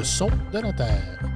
[0.00, 1.29] le son de la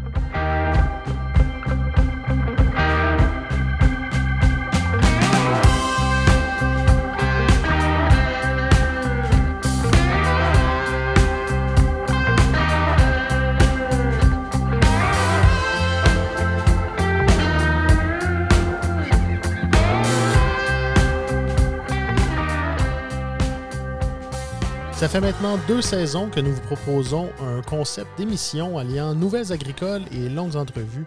[25.05, 30.01] Ça fait maintenant deux saisons que nous vous proposons un concept d'émission alliant nouvelles agricoles
[30.11, 31.05] et longues entrevues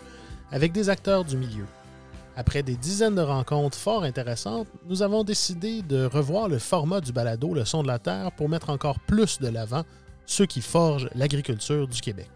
[0.51, 1.65] avec des acteurs du milieu.
[2.35, 7.11] Après des dizaines de rencontres fort intéressantes, nous avons décidé de revoir le format du
[7.11, 9.81] balado Le son de la terre pour mettre encore plus de l'avant
[10.27, 12.29] ceux qui forgent l'agriculture du Québec.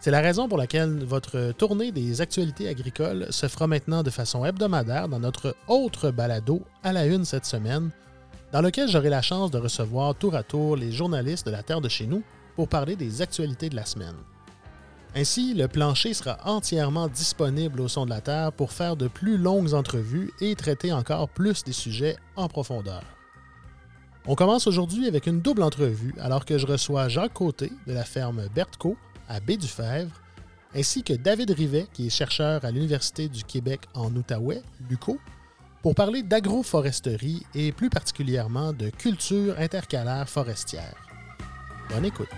[0.00, 4.44] C'est la raison pour laquelle votre tournée des actualités agricoles se fera maintenant de façon
[4.44, 7.92] hebdomadaire dans notre autre balado à la une cette semaine,
[8.52, 11.80] dans lequel j'aurai la chance de recevoir tour à tour les journalistes de la Terre
[11.80, 12.22] de chez nous
[12.56, 14.16] pour parler des actualités de la semaine.
[15.14, 19.38] Ainsi, le plancher sera entièrement disponible au son de la Terre pour faire de plus
[19.38, 23.02] longues entrevues et traiter encore plus des sujets en profondeur.
[24.26, 28.04] On commence aujourd'hui avec une double entrevue alors que je reçois Jacques Côté de la
[28.04, 28.96] ferme Bertco
[29.28, 30.12] à Baie-du-Fèvre,
[30.74, 35.18] ainsi que David Rivet, qui est chercheur à l'Université du Québec en Outaouais, LUCO,
[35.82, 40.94] pour parler d'agroforesterie et plus particulièrement de culture intercalaire forestière.
[41.90, 42.28] Bonne écoute.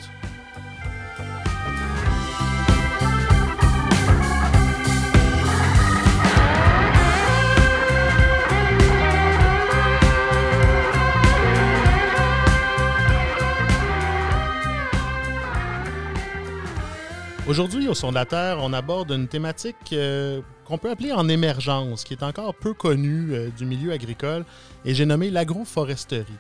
[17.51, 22.23] Aujourd'hui, au Son on aborde une thématique euh, qu'on peut appeler en émergence, qui est
[22.23, 24.45] encore peu connue euh, du milieu agricole,
[24.85, 26.33] et j'ai nommé l'agroforesterie.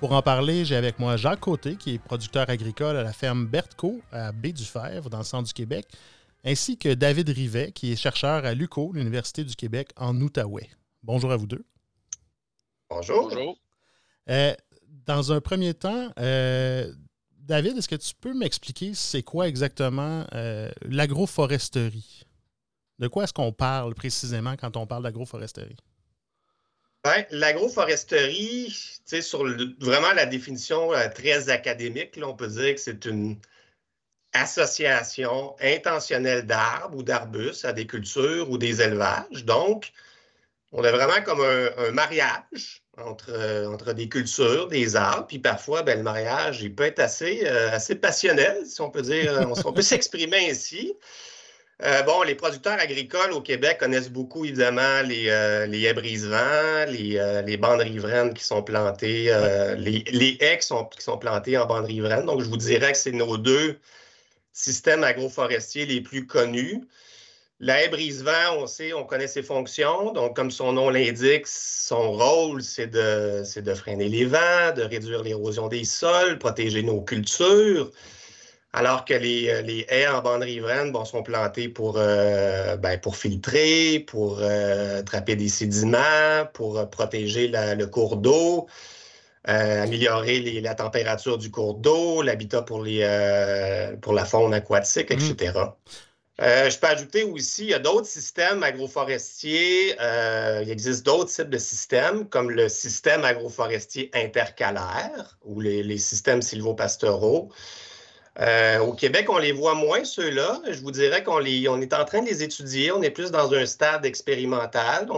[0.00, 3.46] Pour en parler, j'ai avec moi Jacques Côté, qui est producteur agricole à la ferme
[3.46, 5.86] Bertco à Baie-du-Fèvre, dans le centre du Québec,
[6.46, 10.70] ainsi que David Rivet, qui est chercheur à l'UCO, l'Université du Québec, en Outaouais.
[11.02, 11.66] Bonjour à vous deux.
[12.88, 13.28] Bonjour.
[13.28, 13.58] Bonjour.
[14.30, 14.54] Euh,
[15.04, 22.24] dans un premier temps, David, est-ce que tu peux m'expliquer c'est quoi exactement euh, l'agroforesterie?
[22.98, 25.76] De quoi est-ce qu'on parle précisément quand on parle d'agroforesterie?
[27.04, 28.76] Ben, l'agroforesterie,
[29.20, 29.44] sur
[29.80, 33.38] vraiment la définition euh, très académique, on peut dire que c'est une
[34.32, 39.44] association intentionnelle d'arbres ou d'arbustes à des cultures ou des élevages.
[39.44, 39.92] Donc,
[40.72, 45.82] on a vraiment comme un mariage entre, euh, entre des cultures, des arbres, puis parfois,
[45.82, 49.72] ben, le mariage, il peut être assez, euh, assez passionnel, si on peut dire, on,
[49.72, 50.94] peut s'exprimer ainsi.
[51.82, 55.26] Euh, bon, les producteurs agricoles au Québec connaissent beaucoup, évidemment, les,
[55.68, 59.32] les haies brise-vent, les, les, bandes riveraines qui sont plantées,
[59.78, 62.26] les, les, haies qui sont, qui sont plantées en bandes riveraines.
[62.26, 63.78] Donc, je vous dirais que c'est nos deux
[64.52, 66.82] systèmes agroforestiers les plus connus.
[67.60, 70.12] La haie brise-vent, on sait, on connaît ses fonctions.
[70.12, 75.24] Donc, comme son nom l'indique, son rôle, c'est de, de, freiner les vents, de réduire
[75.24, 77.90] l'érosion des sols, protéger nos cultures.
[78.78, 82.96] Alors que les, euh, les haies en bande riveraine bon, sont plantées pour, euh, ben,
[83.00, 88.68] pour filtrer, pour euh, attraper des sédiments, pour protéger le cours d'eau,
[89.42, 92.86] améliorer la température du cours d'eau, l'habitat pour,
[94.00, 95.54] pour la faune aquatique, etc.
[96.40, 99.96] Euh, je peux ajouter aussi, il y a d'autres systèmes agroforestiers.
[100.62, 107.50] Il existe d'autres types de systèmes, comme le système agroforestier intercalaire ou les, systèmes sylvopastoraux.
[108.40, 110.60] Euh, au Québec, on les voit moins, ceux-là.
[110.70, 112.92] Je vous dirais qu'on on est en train de les étudier.
[112.92, 115.08] On est plus dans un stade expérimental.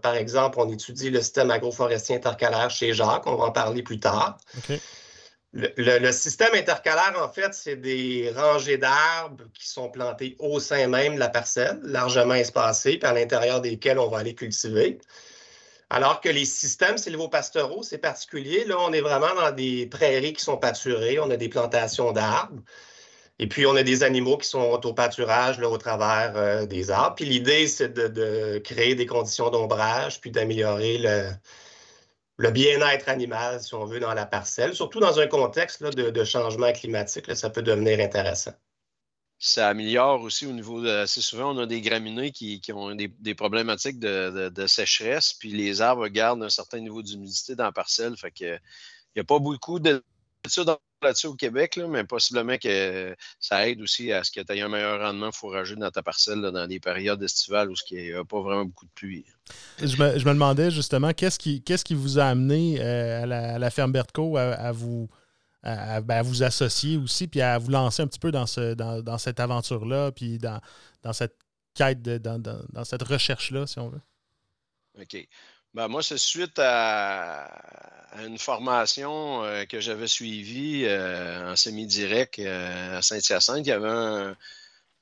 [0.00, 3.26] par exemple, on étudie le système agroforestier intercalaire chez Jacques.
[3.26, 4.38] On va en parler plus tard.
[5.54, 11.14] Le, système intercalaire, en fait, c'est des rangées d'arbres qui sont plantés au sein même
[11.14, 14.98] de la parcelle, largement espacées, puis à l'intérieur desquels on va aller cultiver.
[15.90, 18.64] Alors que les systèmes sylvopastoraux, c'est particulier.
[18.64, 21.18] Là, on est vraiment dans des prairies qui sont pâturées.
[21.18, 22.62] On a des plantations d'arbres.
[23.38, 26.90] Et puis, on a des animaux qui sont au pâturage là, au travers euh, des
[26.90, 27.14] arbres.
[27.16, 31.30] Puis l'idée, c'est de, créer des conditions d'ombrage, puis d'améliorer le,
[32.38, 36.72] le bien-être animal, si on veut, dans la parcelle, surtout dans un contexte de, changement
[36.72, 38.52] climatique, ça peut devenir intéressant.
[39.40, 40.88] Ça améliore aussi au niveau de.
[40.88, 46.08] Assez souvent, on a des graminées qui, ont des, problématiques de, sécheresse, puis les arbres
[46.08, 48.16] gardent un certain niveau d'humidité dans la parcelle.
[48.16, 48.58] Fait que
[49.14, 50.02] il n'y a pas beaucoup de
[50.46, 50.64] ça
[51.02, 54.68] là-dessus au Québec, mais possiblement que ça aide aussi à ce que tu aies un
[54.68, 58.40] meilleur rendement fourragé dans ta parcelle dans des périodes estivales où il n'y a pas
[58.40, 59.24] vraiment beaucoup de pluie.
[59.80, 64.36] Je me, demandais justement, qu'est-ce qui, qui vous a amené euh, à, la, ferme Bertco
[64.36, 65.08] à, vous,
[65.62, 69.40] ben, vous associer aussi, puis à vous lancer un petit peu dans, ce, dans, cette
[69.40, 70.60] aventure-là, puis dans,
[71.12, 71.36] cette
[71.74, 74.00] quête, dans, dans, cette recherche-là, si on veut?
[75.00, 75.28] OK.
[75.74, 77.50] Ben, moi, c'est suite à,
[78.24, 83.66] une formation euh, que j'avais suivie euh, en semi-direct euh, à Saint-Hyacinthe.
[83.66, 84.34] Il y avait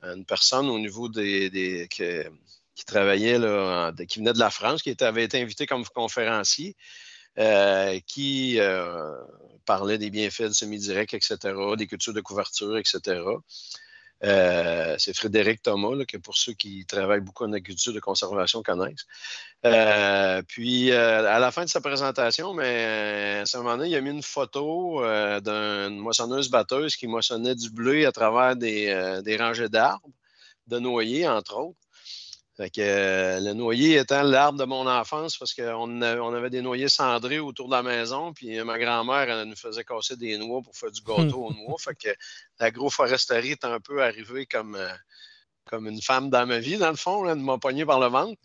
[0.03, 5.25] une personne au niveau des, qui travaillait, là, qui venait de la France, qui avait
[5.25, 6.77] été invité comme conférencier.
[8.07, 8.59] Qui
[9.67, 11.37] parlait des bienfaits du semi-direct, etc.,
[11.77, 13.21] des cultures de couverture, etc.
[14.25, 19.07] Euh, c'est Frédéric Thomas, que pour ceux qui travaillent beaucoup en agriculture de conservation connaissent.
[20.49, 24.23] puis, à la fin de sa présentation, mais, à ce moment-là, il a mis une
[24.23, 25.03] photo
[25.41, 30.09] d'une moissonneuse-batteuse qui moissonnait du bleu à travers des, des rangées d'arbres,
[30.67, 31.86] de noyer, entre autres.
[32.57, 36.63] Fait que, euh, le noyer étant l'arbre de mon enfance, parce qu'on on avait des
[36.63, 40.75] noyers cendrés autour de la maison, puis ma grand-mère nous faisait casser des noix pour
[40.75, 41.77] faire du gâteau aux noix.
[41.79, 42.09] Fait que
[42.59, 44.89] l'agroforesterie est un peu arrivée comme, euh,
[45.67, 48.41] comme une femme dans ma vie, dans le fond, elle m'a pogné par le ventre.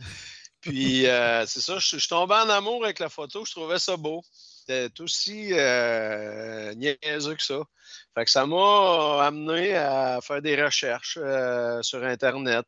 [0.59, 3.95] Puis euh, c'est ça, je, suis tombé en amour avec la photo, je trouvais ça
[3.95, 4.23] beau.
[4.33, 5.53] C'était aussi
[6.75, 7.61] niaiseux que ça.
[8.13, 11.17] Fait que ça m'a amené à faire des recherches
[11.81, 12.67] sur Internet.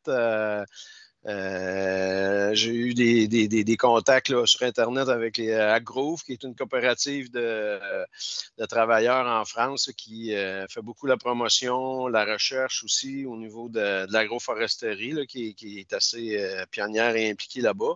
[1.25, 7.31] Euh, j'ai eu des, contacts sur Internet avec les euh, Agrove, qui est une coopérative
[7.31, 10.34] de, euh, travailleurs en France qui
[10.70, 17.16] fait beaucoup la promotion, la recherche aussi au niveau de, l'agroforesterie, qui, est assez pionnière
[17.16, 17.96] et impliquée là-bas.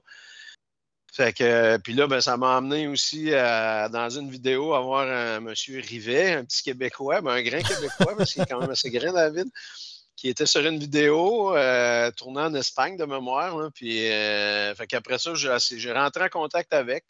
[1.17, 6.33] Puis là, ben, ça m'a amené aussi dans une vidéo à voir un monsieur Rivet,
[6.33, 9.49] un petit Québécois, ben, un grand Québécois, parce qu'il est quand même assez grand, David
[10.17, 13.71] qui était sur une vidéo euh, tournée en Espagne de mémoire.
[13.73, 17.05] puis, euh, ça, j'ai rentré en contact avec.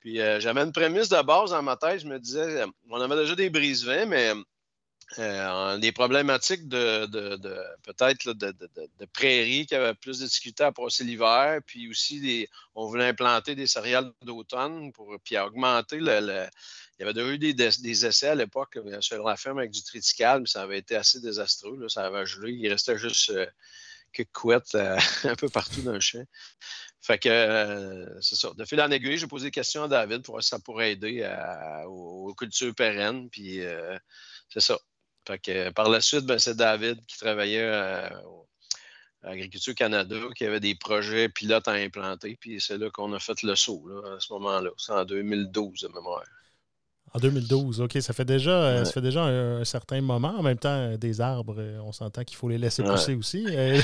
[0.00, 2.00] Puis, euh, j'avais une prémisse de base dans ma tête.
[2.00, 4.32] Je me disais, on avait déjà des brise-vents, mais
[5.78, 7.06] des problématiques de,
[7.84, 11.60] peut-être de, prairies qui avaient plus de difficultés à passer l'hiver.
[11.64, 16.48] Puis aussi, on voulait implanter des céréales d'automne pour puis augmenter le
[16.98, 20.40] il y avait déjà eu des, essais à l'époque sur la ferme avec du triticale,
[20.40, 21.88] mais ça avait été assez désastreux.
[21.88, 22.52] ça avait gelé.
[22.52, 23.46] Il restait juste euh,
[24.12, 26.24] quelques couettes euh, un peu partout dans le champ.
[27.00, 28.52] Fait que euh, c'est ça.
[28.56, 30.92] De fil en aiguille, j'ai posé des questions à David pour voir si ça pourrait
[30.92, 31.28] aider
[31.86, 33.28] aux, cultures pérennes.
[33.28, 33.60] Puis
[34.48, 34.78] c'est ça.
[35.26, 38.22] Fait que par la suite, ben, c'est David qui travaillait à
[39.22, 42.36] Agriculture Canada, qui avait des projets pilotes à implanter.
[42.40, 44.70] Puis c'est là qu'on a fait le saut à ce moment-là.
[44.78, 46.24] C'est en 2012 de mémoire.
[47.16, 47.96] En 2012, OK.
[48.00, 50.34] Ça fait déjà, euh, ça fait déjà un, certain moment.
[50.36, 53.44] En même temps, euh, des arbres, euh, on s'entend qu'il faut les laisser pousser aussi.
[53.48, 53.82] Il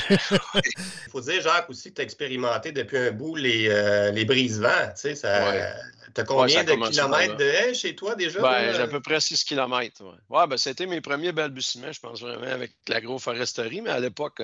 [1.09, 4.89] faut dire, Jacques, aussi que tu as expérimenté depuis un bout les, les brise-vents.
[5.01, 8.41] Tu sais, as combien de kilomètres de haie chez toi déjà?
[8.41, 10.03] Ben, j'ai à peu près 6 kilomètres.
[10.29, 14.41] Ouais, ben, c'était mes premiers balbutiements, je pense vraiment, avec l'agroforesterie, mais à l'époque,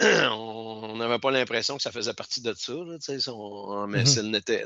[0.00, 2.96] on n'avait pas l'impression que ça faisait partie de ça, là,
[3.28, 4.22] on, mais mm-hmm.
[4.22, 4.64] le n'était.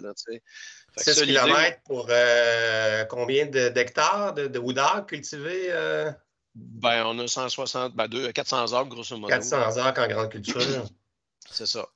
[0.97, 5.67] 6 km pour euh, combien d'hectares de, de, ou d'arbres cultivés?
[5.71, 6.11] Euh?
[6.55, 9.29] Ben, on a 160, ben, 400 arbres, grosso modo.
[9.29, 10.61] 400 arbres en grande culture.
[11.51, 11.87] c'est ça.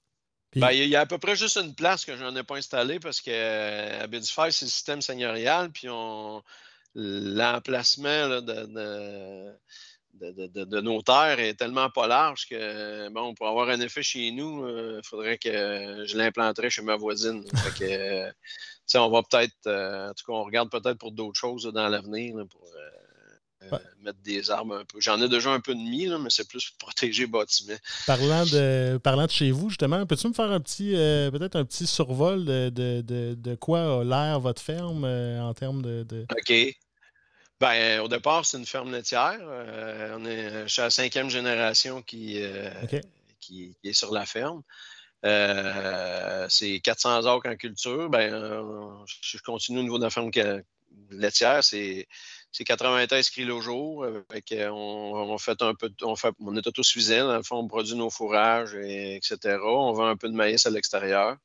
[0.55, 2.57] Ben, il y a à peu prai juste une place que je n'en ai pas
[2.57, 5.89] installée parce que euh, c'est le système seigneurial, puis
[6.95, 9.53] l'emplacement de, de,
[10.21, 15.01] nos terres est tellement pas large que, bon, pour avoir un effet chez nous, il
[15.05, 17.45] faudrait que je l'implanterais chez ma voisine.
[17.57, 18.33] fait que,
[18.99, 22.35] on va peut-être, euh, en tout cas, on regarde peut-être pour d'autres choses dans l'avenir,
[22.51, 25.01] pour euh, euh, mettre des arbres un peu.
[25.01, 27.75] J'en ai déjà un peu de mis, mais c'est plus pour protéger le bâtiment.
[28.07, 31.87] Parlant de, parlant de chez vous, justement, peux-tu me faire un petit, peut-être un petit
[31.87, 36.77] survol de, quoi a l'air votre ferme en termes de, OK.
[37.63, 39.39] Ben, au départ, c'est une ferme laitière.
[39.41, 42.43] on est, je suis à la cinquième génération qui,
[43.39, 44.63] qui, est sur la ferme.
[45.25, 48.11] Euh, c'est 400 acres en culture.
[48.11, 50.33] Ben, euh, je continue au niveau de la ferme
[51.11, 52.09] laitière, c'est
[52.53, 54.05] 93 kg au jour.
[54.05, 57.29] on, fait un peu, on, fait, on est autosuffisant.
[57.29, 59.37] Dans le fond, on produit nos fourrages, etc.
[59.63, 61.37] On vend un peu de maïs à l'extérieur.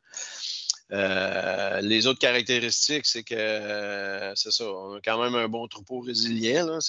[0.93, 5.99] Euh, les autres caractéristiques, c'est que c'est ça, on a quand même un bon troupeau
[5.99, 6.65] résilient.
[6.65, 6.79] Là.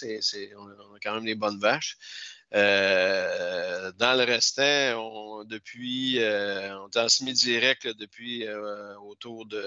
[0.57, 1.97] on a quand même des bonnes vaches.
[2.55, 9.63] Euh, dans le restant, depuis, euh, on est en semi-direct depuis euh, autour de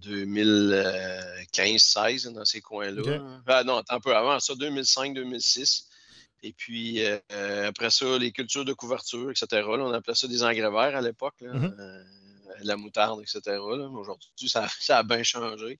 [0.00, 3.20] 2015-16 dans ces coins-là.
[3.46, 5.88] Ah, non, un peu avant ça, 2005-2006.
[6.42, 7.02] Et puis,
[7.66, 9.62] après ça, les cultures de couverture, etc.
[9.66, 12.04] on appelait ça des engrais verts à l'époque, mm-hmm.
[12.62, 13.58] La moutarde, etc.
[13.58, 15.78] Aujourd'hui, ça, a bien changé.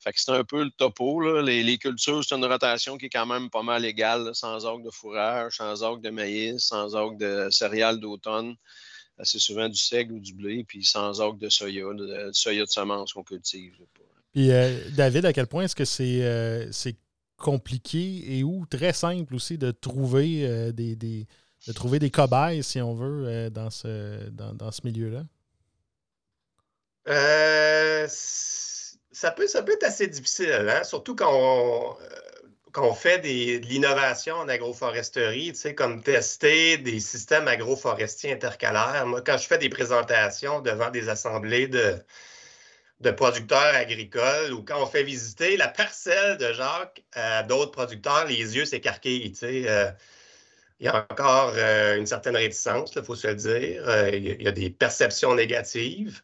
[0.00, 1.40] Fait que c'est un peu le topo.
[1.40, 4.90] Les, cultures, c'est une rotation qui est quand même pas mal égale, sans orgue de
[4.90, 8.54] fourrage, sans orgue de maïs, sans orgue de céréales d'automne,
[9.18, 12.70] assez souvent du seigle ou du blé, puis sans orgue de soya, de, soya de
[12.70, 13.74] semence qu'on cultive.
[14.34, 16.70] Puis euh, David, à quel point est-ce que c'est euh,
[17.38, 22.80] compliqué et ou très simple aussi de trouver euh, des, de trouver des cobayes, si
[22.82, 25.24] on veut, dans ce, dans, ce milieu-là?
[27.06, 28.08] Ça,
[29.30, 30.84] peut, ça peut être assez difficile, hein?
[30.84, 31.96] surtout quand on,
[32.74, 39.06] quand fait de l'innovation en agroforesterie, tu sais, comme tester des systèmes agroforestiers intercalaires.
[39.06, 42.02] Moi, quand je fais des présentations devant des assemblées de,
[43.12, 48.56] producteurs agricoles ou quand on fait visiter la parcelle de Jacques à d'autres producteurs, les
[48.56, 49.30] yeux s'écarquillent.
[49.30, 49.90] Tu sais, euh,
[50.80, 53.88] il y a encore euh, une certaine réticence, il faut se le dire.
[53.88, 56.22] Euh, il y a des perceptions négatives,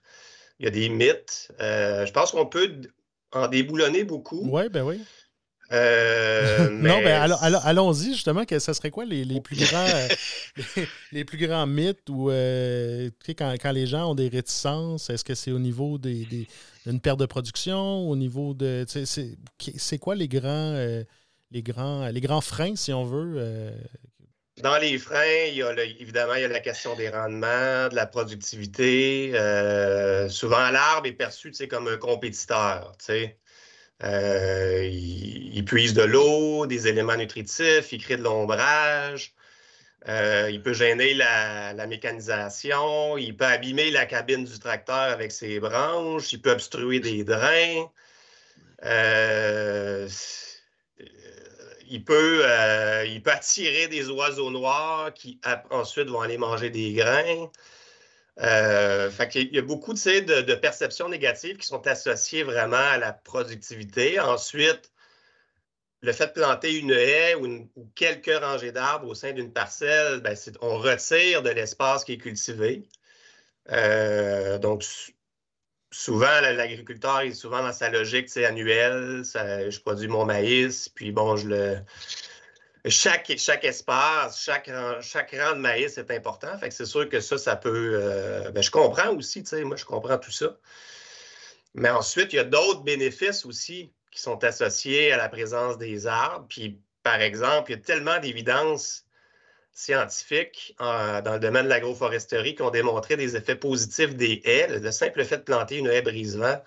[0.60, 1.50] il y a des mythes.
[1.58, 2.70] je pense qu'on peut
[3.32, 4.42] en déboulonner beaucoup.
[4.44, 5.00] Oui, ben oui.
[5.70, 10.08] Non, ben allons-y justement, que ce serait quoi les, plus grands
[11.12, 15.52] les, plus grands mythes ou quand, quand, les gens ont des réticences, est-ce que c'est
[15.52, 16.48] au niveau des,
[16.86, 18.84] une perte de production au niveau de.
[18.86, 21.04] C'est quoi les grands, euh,
[21.50, 23.72] les, grands, les grands freins, si on veut?
[24.60, 24.62] Euh?
[24.62, 27.94] Dans les freins, il y a évidemment, il y a la question des rendements, de
[27.94, 29.32] la productivité.
[29.34, 32.92] Euh, souvent, l'arbre est perçu comme un compétiteur.
[33.08, 33.36] il,
[35.54, 39.34] il, puise de l'eau, des éléments nutritifs, il crée de l'ombrage.
[40.08, 45.60] Euh, il peut gêner la, mécanisation, il peut abîmer la cabine du tracteur avec ses
[45.60, 47.90] branches, il peut obstruer des drains.
[48.84, 50.08] Euh,
[51.90, 56.94] il, peut, euh, il peut attirer des oiseaux noirs qui ensuite vont aller manger des
[56.94, 57.50] grains.
[58.38, 63.12] fait il y a beaucoup de, de perceptions négatives qui sont associées vraiment à la
[63.12, 64.18] productivité.
[64.20, 64.90] Ensuite,
[66.02, 70.37] le fait de planter une haie ou, quelques rangées d'arbres au sein d'une parcelle, ben,
[70.61, 72.88] on retire de l'espace qui est cultivé.
[73.70, 74.85] Euh, donc,
[75.90, 79.23] souvent, l'agriculteur est souvent dans sa logique annuelle.
[79.25, 81.76] je produis mon maïs, puis bon, je le.
[82.87, 84.70] Chaque, espace, chaque,
[85.02, 86.56] chaque rang de maïs est important.
[86.59, 87.92] Fait que c'est sûr que ça, ça peut.
[87.94, 90.56] Euh, ben, je comprends aussi, moi, je comprends tout ça.
[91.75, 96.06] Mais ensuite, il y a d'autres bénéfices aussi qui sont associés à la présence des
[96.06, 96.47] arbres.
[96.49, 99.04] Puis, par exemple, il y a tellement d'évidences
[99.80, 104.78] scientifiques dans le domaine de l'agroforesterie qui ont démontré des effets positifs des haies.
[104.78, 106.62] Le simple fait de planter une haie brise-vent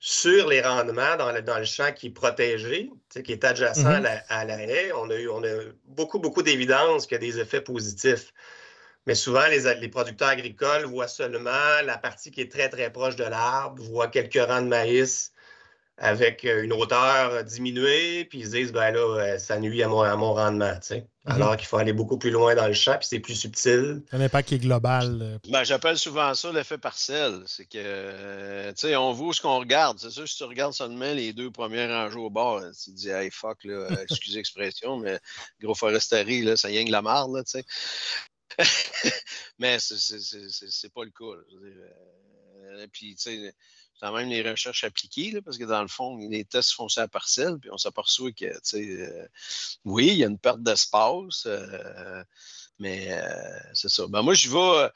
[0.00, 2.90] sur les rendements dans le, dans le champ qui est protégé,
[3.24, 4.02] qui est adjacent à, mm-hmm.
[4.02, 5.48] la, à, la, haie, on a, eu, on a
[5.86, 8.32] beaucoup, beaucoup d'évidences qu'il y a des effets positifs.
[9.06, 13.16] Mais souvent, les, les, producteurs agricoles voient seulement la partie qui est très, très proche
[13.16, 15.32] de l'arbre, voient quelques rangs de maïs,
[16.00, 19.88] avec euh, une hauteur diminuée, puis ils se disent, ben là, euh, ça nuit à
[19.88, 21.06] mon, rendement, tu sais.
[21.26, 21.34] Mhm.
[21.34, 24.02] Alors qu'il faut aller beaucoup plus loin dans le champ, puis c'est plus subtil.
[24.12, 25.18] Un impact qui est global.
[25.20, 25.38] Euh.
[25.48, 27.42] Ben, J'appelle souvent ça l'effet partiel.
[27.46, 29.98] C'est que, tu sais, on voit ce qu'on regarde.
[29.98, 33.10] C'est sûr, si tu regardes seulement les deux premiers rangées au bord, tu te dis,
[33.10, 35.18] hey, fuck, là, excusez l'expression, mais
[35.60, 37.64] gros foresterie, là, ça y de la marde, là, tu sais.
[39.58, 42.86] mais c'est pas le cas.
[42.92, 43.54] puis, tu sais,
[44.00, 47.08] quand même les recherches appliquées, parce que dans le fond, les tests font ça à
[47.08, 49.28] parcelle, puis on s'aperçoit que, tu sais, euh,
[49.84, 52.22] oui, il y a une perte d'espace, euh,
[52.78, 54.06] mais euh, c'est ça.
[54.08, 54.90] Ben, moi, je vais.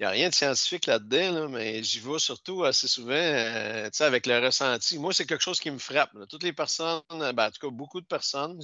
[0.00, 4.44] Il n'y a rien de scientifique là-dedans, mais j'y vais surtout assez souvent avec le
[4.44, 4.98] ressenti.
[4.98, 6.10] Moi, c'est quelque chose qui me frappe.
[6.28, 8.60] Toutes les personnes, ben, en tout cas, beaucoup de personnes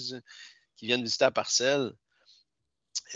[0.77, 1.93] qui viennent visiter la parcelle,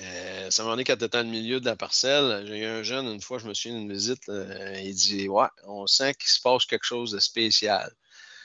[0.01, 2.83] euh, ça m'a dit quand tu dans le milieu de la parcelle, j'ai eu un
[2.83, 6.41] jeune, une fois, je me souviens d'une visite, il dit Ouais, on sent qu'il se
[6.41, 7.93] passe quelque chose de spécial.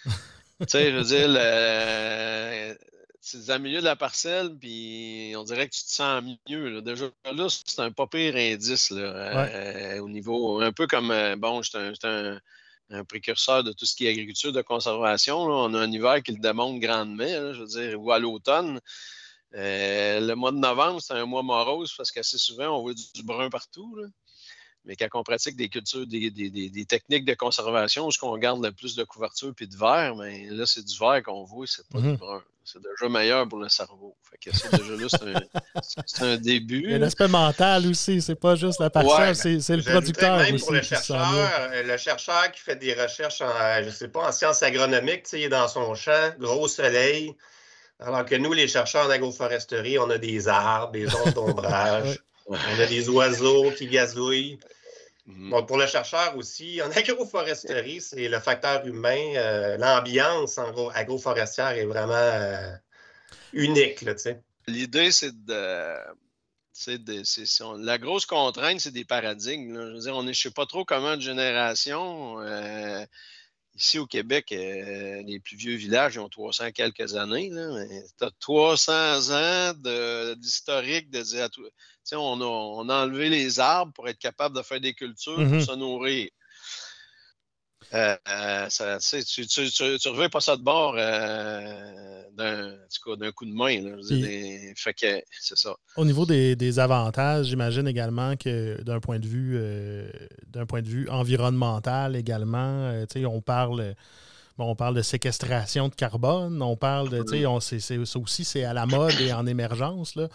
[0.05, 0.12] tu
[0.67, 2.77] sais, je veux dire,
[3.21, 6.24] tu es dans le milieu de la parcelle, puis on dirait que tu te sens
[6.48, 6.81] mieux.
[6.81, 11.62] Déjà là, c'est un pas pire indice euh, au niveau, un peu comme, euh, bon,
[11.63, 12.39] c'est un,
[12.91, 15.38] un, précurseur de tout ce qui est agriculture de conservation.
[15.38, 18.79] On a un hiver qui le démontre grandement, je veux dire, ou à l'automne.
[19.55, 23.23] Euh, le mois de novembre, c'est un mois morose parce qu'assez souvent, on voit du,
[23.23, 23.97] brun partout.
[24.85, 28.95] Mais quand on pratique des cultures, des, techniques de conservation où on garde le plus
[28.95, 32.09] de couverture puis de verre, mais là, c'est du vert qu'on voit, c'est pas du
[32.09, 32.15] mhm.
[32.17, 32.43] brun.
[32.63, 34.15] C'est déjà meilleur pour le cerveau.
[34.29, 35.07] Fait que ça, déjà là,
[36.05, 36.83] c'est un, début.
[36.83, 40.37] Il y a l'aspect mental aussi, c'est pas juste la parcelle, c'est le producteur.
[40.37, 44.09] Même aussi pour le chercheur, euh, le chercheur qui fait des recherches en, je sais
[44.09, 47.35] pas, en sciences agronomiques, il est dans son champ, gros soleil,
[47.99, 52.55] alors que nous, les chercheurs en agroforesterie, on a des arbres, des zones d'ombrage, on
[52.55, 54.59] a des oiseaux qui gazouillent.
[55.25, 55.65] Mhm.
[55.67, 59.35] pour le chercheur aussi, en agroforesterie, c'est le facteur humain.
[59.35, 62.71] Euh, l'ambiance en agroforestière est vraiment euh,
[63.53, 64.03] unique.
[64.67, 65.93] L'idée, c'est de.
[67.83, 69.75] la grosse contrainte, c'est des paradigmes.
[69.75, 72.39] Je veux dire, on ne sait pas trop comment de génération.
[72.39, 73.05] Euh,
[73.79, 77.50] ici au Québec, les plus vieux villages ont 300 quelques années.
[77.50, 79.74] Tu as 300 ans
[80.36, 81.50] d'historique de, dire
[82.21, 85.65] on a, enlevé les arbres pour être capable de faire des cultures pour mm-hmm.
[85.65, 86.29] se nourrir.
[87.93, 93.79] Euh, euh, tu ne reviens pas ça de bord euh, d'un coup de main.
[94.75, 95.75] fait que c'est ça.
[95.96, 99.60] Au niveau des, avantages, j'imagine également que d'un point de vue
[100.48, 103.96] d'un point de vue environnemental également, on parle
[104.62, 108.74] on parle de séquestration de carbone, on parle de, tu sais, ça aussi, c'est à
[108.74, 110.15] la mode et en émergence.
[110.15, 110.27] Là.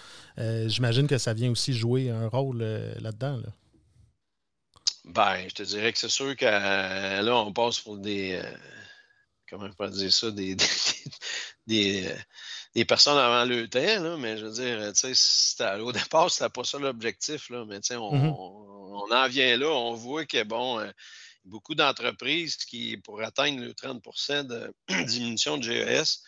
[0.66, 2.62] J'imagine que ça vient aussi jouer un rôle
[3.00, 3.36] là-dedans.
[3.36, 3.52] Là.
[5.04, 8.40] Ben, je te dirais que c'est sûr que euh, là, on passe pour des.
[9.48, 10.30] comment je peux dire ça?
[10.30, 10.56] Des,
[11.66, 16.48] des, personnes avant le temps, là, mais je veux dire, tu sais, au départ, c'était
[16.50, 18.34] pas ça l'objectif, là, mais tu sais, on, mm-hmm.
[18.36, 20.80] on, en vient là, on voit que, bon,
[21.44, 24.74] beaucoup d'entreprises qui, pour atteindre le 30% de
[25.06, 26.22] diminution de GES,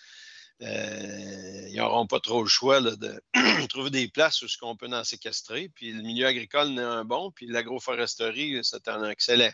[0.62, 3.20] euh, ils n'auront pas trop le choix de
[3.68, 5.70] trouver des places où ce qu'on peut en séquestrer.
[5.74, 9.50] Puis le milieu agricole n'est un bon, puis l'agroforesterie, c'est un excellent.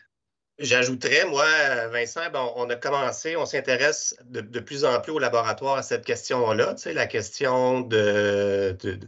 [0.58, 1.46] J'ajouterais, moi,
[1.88, 2.20] Vincent,
[2.56, 7.06] on a commencé, on s'intéresse de, plus en plus au laboratoire à cette question-là, la
[7.06, 8.98] question du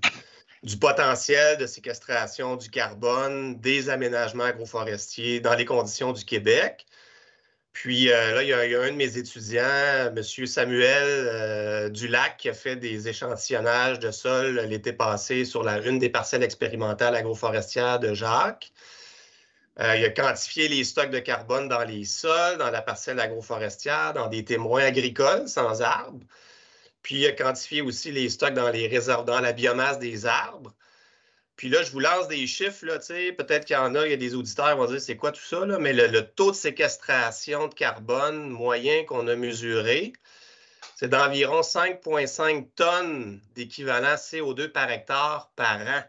[0.81, 6.87] potentiel de séquestration du carbone, des aménagements agroforestiers dans les conditions du Québec.
[7.75, 10.23] Puis euh, là, il y, a, un de mes étudiants, M.
[10.47, 15.99] Samuel euh, Dulac, qui a fait des échantillonnages de sol l'été passé sur la, une
[15.99, 18.73] des parcelles expérimentales agroforestières de Jacques.
[19.81, 24.13] Euh, il a quantifié les stocks de carbone dans les sols, dans la parcelle agroforestière,
[24.15, 26.25] dans des témoins agricoles sans arbres.
[27.03, 30.73] Puis il a quantifié aussi les stocks dans les réserves, dans la biomasse des arbres.
[31.57, 34.17] Puis là, je vous lance des chiffres, peut-être qu'il y en a, il y a
[34.17, 35.79] des auditeurs qui vont dire c'est quoi tout ça, là?
[35.79, 40.13] mais le, taux de séquestration de carbone moyen qu'on a mesuré,
[40.97, 46.03] c'est d'environ 5,5 tonnes d'équivalent CO2 par hectare par an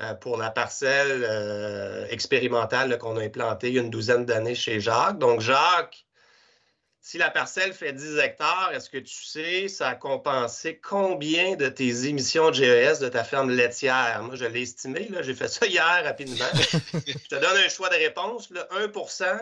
[0.00, 4.54] euh, pour la parcelle euh, expérimentale qu'on a implantée il y a une douzaine d'années
[4.54, 5.18] chez Jacques.
[5.18, 6.06] Donc, Jacques,
[7.08, 11.70] si la parcelle fait 10 hectares, est-ce que tu sais, ça a compensé combien de
[11.70, 14.22] tes émissions de GES de ta ferme laitière?
[14.24, 16.44] Moi, je l'ai estimé, j'ai fait ça hier rapidement.
[16.92, 19.40] je te donne un choix de réponse, 1%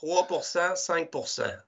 [0.00, 1.58] 3% 5%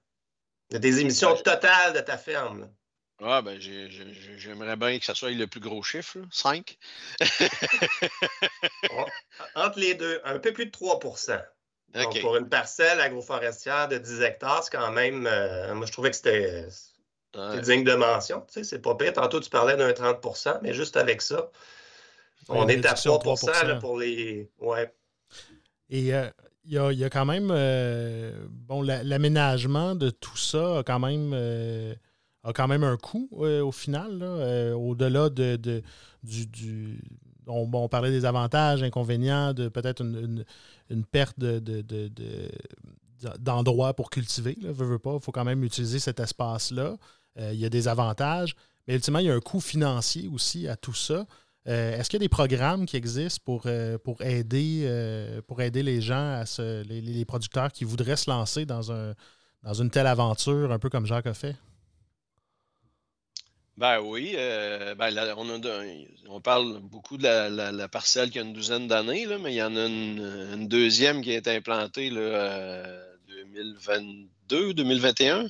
[0.69, 2.73] de tes émissions totales de ta ferme.
[3.21, 6.77] Ah, ben, j'aimerais bien que ça soit le plus gros chiffre, 5.
[9.55, 11.01] Entre les deux, un peu plus de 3
[11.93, 15.27] donc, pour une parcelle agroforestière de 10 hectares, c'est quand même.
[15.27, 16.67] Euh, moi, je trouvais que c'était
[17.61, 18.41] digne de mention.
[18.47, 19.13] Tu sais, c'est pas pire.
[19.13, 21.49] Tantôt, tu parlais d'un 30% mais juste avec ça,
[22.49, 24.49] on est à 3%, pour les.
[24.59, 24.93] Ouais.
[25.89, 26.29] Et euh,
[26.65, 27.49] il y, a, quand même.
[27.51, 31.33] Euh, bon, l'aménagement de tout ça a quand même.
[32.43, 34.23] a quand même un coût au final,
[34.75, 35.83] au-delà de,
[36.23, 37.01] du,
[37.47, 40.45] on, parlait des avantages, inconvénients, de peut-être une,
[41.11, 41.39] perte
[43.39, 44.57] d'endroits pour cultiver.
[44.59, 46.97] il faut quand même utiliser cet espace-là.
[47.39, 48.55] Euh, il y a des avantages,
[48.87, 51.25] mais ultimement, il y a un coût financier aussi à tout ça.
[51.67, 57.25] Euh, est-ce qu'il y a des programmes qui existent pour, euh, aider, les gens, les,
[57.25, 58.91] producteurs qui voudraient se lancer dans
[59.79, 61.55] une telle aventure, un peu comme Jacques a fait?
[63.77, 65.15] Ben oui, euh, ben
[66.27, 69.75] on, parle beaucoup de la, parcelle qui a une douzaine d'années, mais il y en
[69.75, 75.47] a une, deuxième qui a été implantée là, 2022, 2021.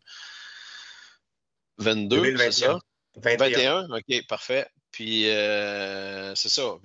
[1.80, 2.80] 22, c'est ça?
[3.16, 3.90] 21.
[3.90, 4.68] OK, parfait.
[4.92, 6.78] Puis euh, c'est ça.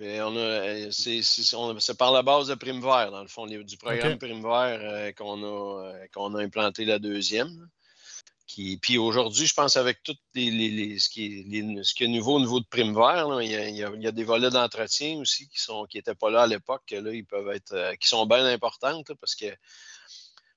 [0.91, 5.13] c'est, par la base de Prime Vert, dans le fond, du programme Prime Vert euh,
[5.13, 7.69] qu'on a, qu'on a implanté la deuxième
[8.47, 12.95] puis aujourd'hui, je pense avec tout les, ce, qui est, nouveau au niveau de prime
[12.95, 16.91] vert, il, y a, des volets d'entretien aussi qui qui n'étaient pas là à l'époque,
[16.91, 19.47] là, ils peuvent être euh, qui sont bien importantes parce que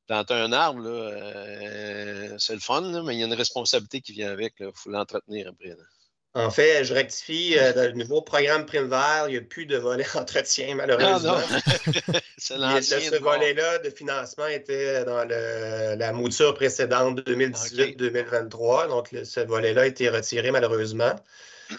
[0.07, 4.31] planter un arbre, euh, c'est le fun, mais il y a une responsabilité qui vient
[4.31, 4.55] avec.
[4.59, 5.75] Il faut l'entretenir après.
[6.35, 9.65] En fait, je rectifie, euh, dans le nouveau programme Prime Vert, il n'y a plus
[9.65, 11.39] de volet entretien, malheureusement.
[11.39, 18.89] Ah ce volet-là de financement était dans la mouture précédente 2018-2023.
[18.89, 21.15] Donc, ce volet-là a été retiré, malheureusement.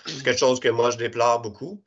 [0.06, 1.80] C'est quelque chose que moi, je déplore beaucoup.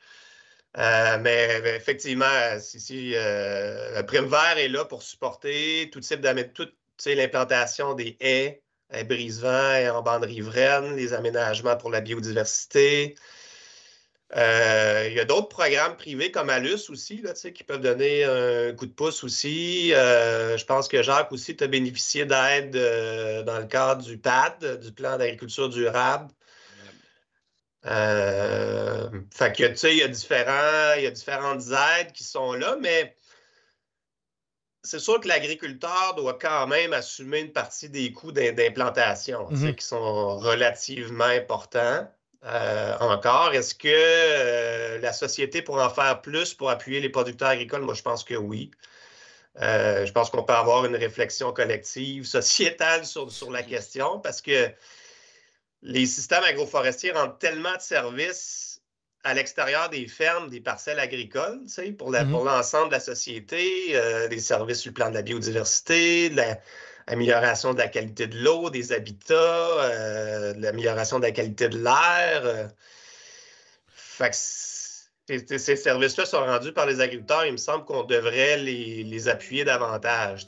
[0.78, 7.94] Euh, mais, effectivement, si, le prime vert est là pour supporter tout type toute l'implantation
[7.94, 8.63] des haies,
[9.06, 13.16] brise-vent en bande riveraine, les aménagements pour la biodiversité,
[14.36, 18.74] euh, il y a d'autres programmes privés comme Alus aussi, là, qui peuvent donner un
[18.74, 19.94] coup de pouce aussi.
[19.94, 24.80] Euh, je pense que Jacques aussi, tu bénéficié d'aide euh, dans le cadre du PAD,
[24.80, 26.30] du plan d'agriculture durable.
[27.84, 33.16] fait que, il y, a différents, il y a différentes aides qui sont là, mais
[34.84, 39.76] c'est sûr que l'agriculteur doit quand même assumer une partie des coûts d'implantation, mm-hmm.
[39.76, 42.08] qui sont relativement importants.
[42.46, 43.54] Euh, encore.
[43.54, 47.84] Est-ce que euh, la société pourrait en faire plus pour appuyer les producteurs agricoles?
[47.84, 48.70] Moi, je pense que oui.
[49.62, 54.42] Euh, je pense qu'on peut avoir une réflexion collective, sociétale sur, sur, la question parce
[54.42, 54.70] que
[55.84, 58.73] les systèmes agroforestiers rendent tellement de services
[59.24, 61.62] à l'extérieur des fermes, des parcelles agricoles,
[61.98, 62.46] pour mm-hmm.
[62.46, 63.98] l'ensemble de la société,
[64.30, 66.58] des services sur le plan de la biodiversité, de la,
[67.08, 72.42] amélioration de la qualité de l'eau, des habitats, euh, l'amélioration de la qualité de l'air.
[72.46, 72.68] Euh.
[75.58, 77.46] ces services-là sont rendus par les agriculteurs.
[77.46, 80.46] Il me semble qu'on devrait les, les appuyer davantage.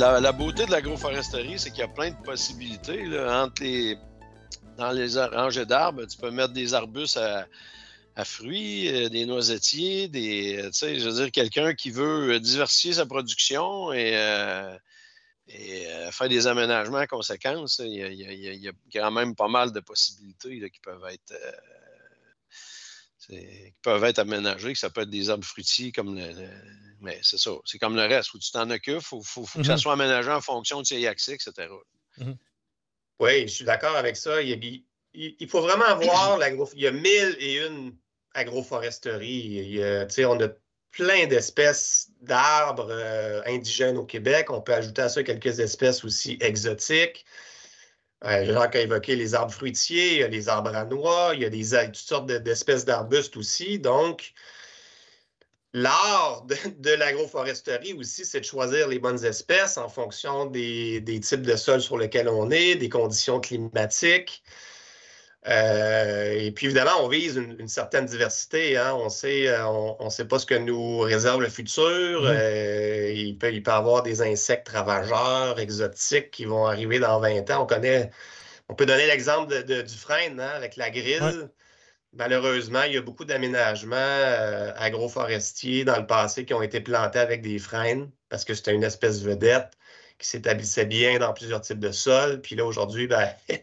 [0.00, 3.04] La, beauté de l'agroforesterie, c'est qu'il y a plein de possibilités.
[3.08, 7.46] dans les rangées d'arbres, tu peux mettre des arbustes à,
[8.24, 13.92] fruits, euh, des noisetiers, des, euh, je veux dire, quelqu'un qui veut diversifier sa production
[13.94, 14.76] et, euh,
[16.10, 17.80] faire des aménagements en conséquence.
[17.82, 21.34] Il y, a, quand même pas mal de possibilités qui peuvent être
[23.36, 26.48] qui peuvent être aménagés, que ça peut être des arbres fruitiers comme le,
[27.00, 27.52] mais c'est ça.
[27.64, 28.30] C'est comme le reste.
[28.30, 28.96] Faut que tu t'en occupes.
[28.96, 29.78] Il faut, faut, que ça mhm.
[29.78, 31.68] soit aménagé en fonction de tes accès, etc.
[33.18, 34.42] Oui, je suis d'accord avec ça.
[34.42, 36.68] Il, il, faut vraiment avoir l'agro.
[36.74, 37.96] Il y a mille et une
[38.34, 39.80] agroforesteries.
[40.26, 40.48] on a
[40.92, 44.50] plein d'espèces d'arbres euh, indigènes au Québec.
[44.50, 47.24] On peut ajouter à ça quelques espèces aussi exotiques.
[48.24, 51.40] Euh, Jacques a évoqué les arbres fruitiers, il y a les arbres à noix, il
[51.40, 53.78] y a toutes sortes d'espèces d'arbustes aussi.
[53.78, 54.34] Donc,
[55.72, 61.54] L'art de, l'agroforesterie aussi, c'est de choisir les bonnes espèces en fonction des, types de
[61.54, 64.42] sols sur lesquels on est, des conditions climatiques.
[65.48, 68.76] Euh, et puis évidemment, on vise une, certaine diversité.
[68.76, 68.94] Hein.
[68.94, 72.22] On sait, euh, on ne sait pas ce que nous réserve le futur.
[72.22, 72.26] Mmh.
[72.26, 77.62] Euh, il, peut, y avoir des insectes ravageurs, exotiques qui vont arriver dans 20 ans.
[77.62, 78.10] On connaît,
[78.68, 81.48] on peut donner l'exemple du frêne hein, avec la grille.
[82.12, 87.20] Malheureusement, il y a beaucoup d'aménagements euh, agroforestiers dans le passé qui ont été plantés
[87.20, 89.70] avec des frênes parce que c'était une espèce vedette
[90.18, 92.40] qui s'établissait bien dans plusieurs types de sols.
[92.42, 93.28] Puis là, aujourd'hui, ben,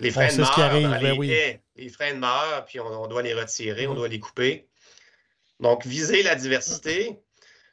[0.00, 0.56] les frênes meurent.
[0.56, 3.96] Ben les, les, frênes meurent, puis on, doit les retirer, on mm-hmm.
[3.96, 4.68] doit les couper.
[5.60, 7.18] Donc, viser la diversité.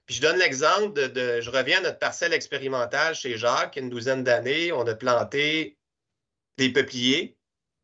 [0.06, 3.80] Puis je donne l'exemple de, de, Je reviens à notre parcelle expérimentale chez Jacques, il
[3.80, 5.78] y a une douzaine d'années, on a planté
[6.58, 7.38] des peupliers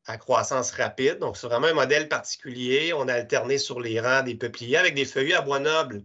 [0.05, 1.19] à croissance rapide.
[1.19, 2.93] Donc, c'est vraiment un modèle particulier.
[2.93, 6.03] On a alterné sur les rangs des peupliers avec des feuillus à bois noble.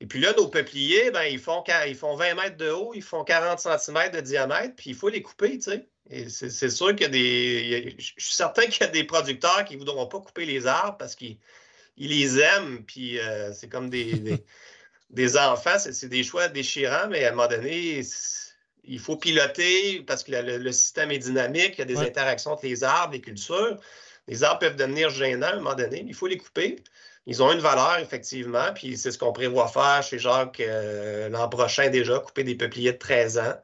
[0.00, 3.02] Et puis là, nos peupliers, ben, ils, font, ils font 20 mètres de haut, ils
[3.02, 5.88] font 40 cm de diamètre, puis il faut les couper, tu sais.
[6.28, 7.94] C'est sûr qu'il y a des.
[7.98, 10.96] Je suis certain qu'il y a des producteurs qui ne voudront pas couper les arbres
[10.98, 11.36] parce qu'ils
[11.96, 14.40] les aiment, puis euh, c'est comme des,
[15.10, 18.02] des, enfants, c'est des choix déchirants, mais à un moment donné,
[18.84, 22.66] il faut piloter parce que le, système est dynamique, il y a des interactions entre
[22.66, 23.78] les arbres, les cultures.
[24.28, 26.82] Les arbres peuvent devenir gênants à un moment donné, il faut les couper.
[27.26, 31.48] Ils ont une valeur, effectivement, puis c'est ce qu'on prévoit faire chez Jacques euh, l'an
[31.48, 33.54] prochain déjà, couper des peupliers de 13 ans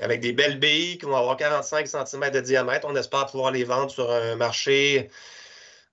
[0.00, 2.86] avec des belles billes qui vont avoir 45 cm de diamètre.
[2.88, 5.10] On espère pouvoir les vendre sur un marché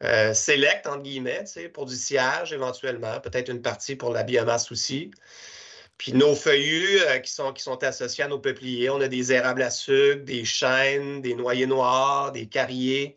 [0.03, 5.11] euh, select, entre guillemets, pour du sillage éventuellement, peut-être une partie pour la biomasse aussi.
[6.01, 9.31] Puis nos feuillus euh, qui, sont, qui sont associés à nos peupliers, on a des
[9.33, 13.15] érables à sucre, des chênes, des noyers noirs, des carriers.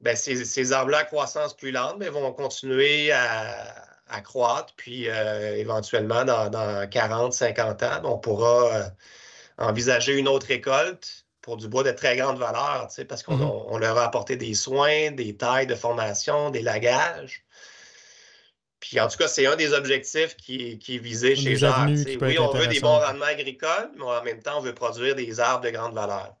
[0.00, 4.72] Bien, ces, arbres-là à croissance plus lente mais vont continuer à, croître.
[4.76, 8.88] Puis euh, éventuellement, dans, 40, 50 ans, on pourra euh,
[9.58, 13.80] envisager une autre récolte pour du bois de très grande valeur, parce qu'on mm-hmm.
[13.80, 17.44] leur a apporté des soins, des tailles de formation, des lagages.
[18.80, 21.88] Puis en tout cas, c'est un des objectifs qui, est visé chez Jacques.
[22.20, 25.40] Oui, on veut des bons rendements agricoles, mais en même temps, on veut produire des
[25.40, 26.36] arbres de grande valeur.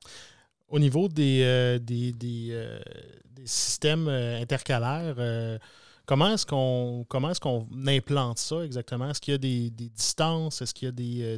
[0.68, 2.14] Au niveau des, euh, des,
[2.52, 2.78] euh,
[3.24, 5.58] des, systèmes euh, intercalaires,
[6.06, 9.10] comment est-ce qu'on comment est-ce qu'on implante ça exactement?
[9.10, 10.62] Est-ce qu'il y a des, distances?
[10.62, 11.36] Est-ce qu'il y a des.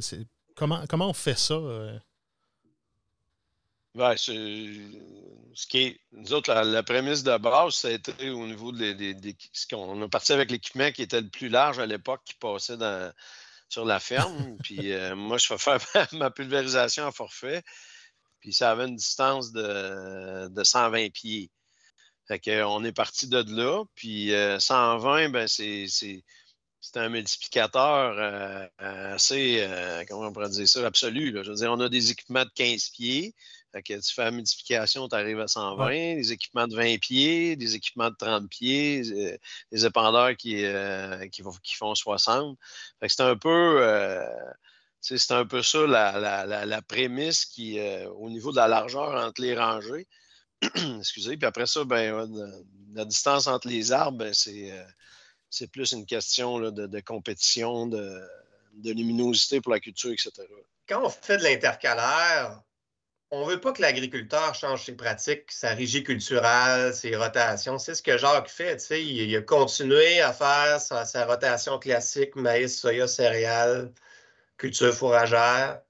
[0.55, 1.57] Comment, comment on fait ça?
[3.93, 8.95] Ouais, ce qui est, nous autres, la, prémisse de base, été au niveau de,
[9.51, 12.77] ce qu'on a parti avec l'équipement qui était le plus large à l'époque qui passait
[12.77, 13.11] dans,
[13.67, 14.57] sur la ferme.
[14.63, 17.63] puis euh, moi, je fais faire ma, pulvérisation à forfait.
[18.39, 21.51] Puis ça avait une distance de, de 120 pieds.
[22.27, 23.83] Fait qu'on est parti de là.
[23.95, 26.23] Puis 120, euh, ben c'est
[26.81, 28.67] c'est un multiplicateur euh,
[29.13, 29.65] assez,
[30.09, 31.31] comment on pourrait dire ça, absolu.
[31.43, 33.33] Je veux dire, on a des équipements de 15 pieds.
[33.71, 37.55] Fait que tu fais la multiplication, tu arrives à 120, des équipements de 20 pieds,
[37.55, 39.37] des équipements de 30 pieds, euh,
[39.71, 41.41] des épandeurs qui, euh, qui,
[41.73, 42.57] font 60.
[42.99, 43.77] Fait que c'est un peu.
[43.81, 44.25] Euh,
[44.99, 47.79] c'est un peu ça la, prémisse qui,
[48.17, 50.07] au niveau de la largeur entre les rangées.
[50.99, 51.37] Excusez.
[51.37, 52.29] Puis après ça, ben,
[52.93, 54.71] la distance entre les arbres, ben, c'est
[55.71, 58.21] plus une question de, compétition, de,
[58.83, 60.31] luminosité pour la culture, etc.
[60.87, 62.61] Quand on fait de l'intercalaire,
[63.31, 67.77] on ne veut pas que l'agriculteur change ses pratiques, sa régie culturelle, ses rotations.
[67.77, 68.77] C'est ce que Jacques fait.
[68.91, 73.93] Il, a continué à faire sa, rotation classique maïs, soya, céréales,
[74.57, 75.81] culture fourragère.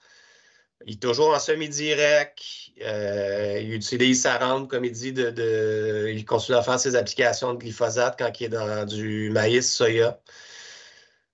[0.86, 2.41] Il est toujours en semi-direct.
[2.82, 7.54] Euh, il utilise sa rente, comme il dit, de, il continue à faire ses applications
[7.54, 10.20] de glyphosate quand il est dans du maïs, soya.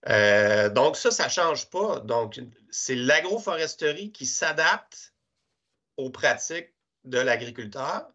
[0.10, 2.00] Euh, donc, ça, ça ne change pas.
[2.02, 5.14] Donc, c'est l'agroforesterie qui s'adapte
[5.98, 8.08] aux pratiques de l'agriculteur.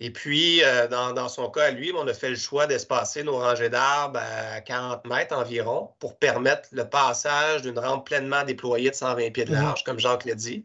[0.00, 3.38] Et puis, euh, dans, son cas, à lui, on a fait le choix d'espacer nos
[3.38, 8.94] rangées d'arbres à 40 mètres environ pour permettre le passage d'une rampe pleinement déployée de
[8.94, 9.62] 120 pieds de mhm.
[9.62, 10.62] large, comme Jacques l'a dit.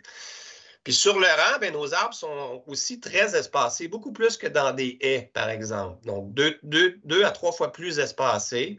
[0.84, 4.72] Puis sur le rang, ben, nos arbres sont aussi très espacés, beaucoup plus que dans
[4.72, 6.06] des haies, par exemple.
[6.06, 8.78] Donc, deux, deux, à trois fois plus espacés.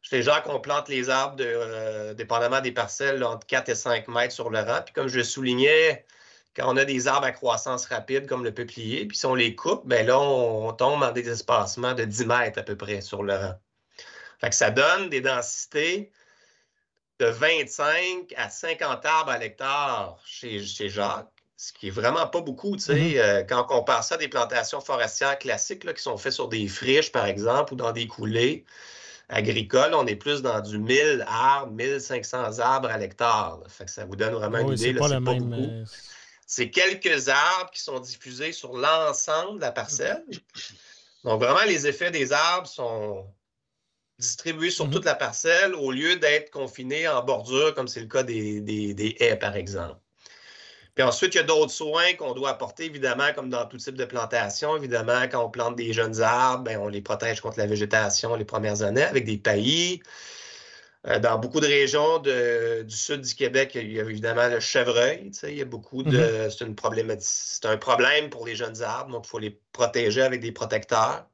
[0.00, 4.08] Chez Jacques, on plante les arbres, de, euh, dépendamment des parcelles, entre 4 et 5
[4.08, 4.80] mètres sur le rang.
[4.82, 6.06] Puis comme je le soulignais,
[6.58, 9.54] quand on a des arbres à croissance rapide comme le peuplier, puis si on les
[9.54, 13.22] coupe, bien là, on, tombe dans des espacements de 10 mètres à peu près sur
[13.22, 13.54] le rang.
[14.40, 16.10] Fait que ça donne des densités
[17.20, 22.40] de 25 à 50 arbres à l'hectare chez, chez Jacques, ce qui est vraiment pas
[22.40, 23.18] beaucoup, tu sais, mm-hmm.
[23.18, 26.48] euh, quand on compare ça à des plantations forestières classiques là, qui sont faites sur
[26.48, 28.64] des friches, par exemple, ou dans des coulées
[29.28, 33.60] agricoles, on est plus dans du 1000 arbres, 1500 arbres à l'hectare.
[33.68, 34.92] Fait que ça vous donne vraiment une idée.
[34.92, 35.52] C'est pas, beaucoup.
[35.52, 35.84] Euh,
[36.48, 40.24] c'est quelques arbres qui sont diffusés sur l'ensemble de la parcelle.
[41.22, 43.26] Donc, vraiment, les effets des arbres sont
[44.18, 44.92] distribués sur mhm.
[44.92, 49.36] toute la parcelle au lieu d'être confinés en bordure, comme c'est le cas des, haies,
[49.36, 50.00] par exemple.
[50.94, 53.94] Puis ensuite, il y a d'autres soins qu'on doit apporter, évidemment, comme dans tout type
[53.94, 54.74] de plantation.
[54.74, 58.46] Évidemment, quand on plante des jeunes arbres, ben, on les protège contre la végétation les
[58.46, 60.02] premières années avec des paillis.
[61.06, 65.30] Euh, dans beaucoup de régions du sud du Québec, il y a évidemment le chevreuil.
[65.44, 66.48] Il y a beaucoup de.
[66.74, 67.28] Problématique.
[67.30, 71.26] C'est un problème pour les jeunes arbres, donc il faut les protéger avec des protecteurs.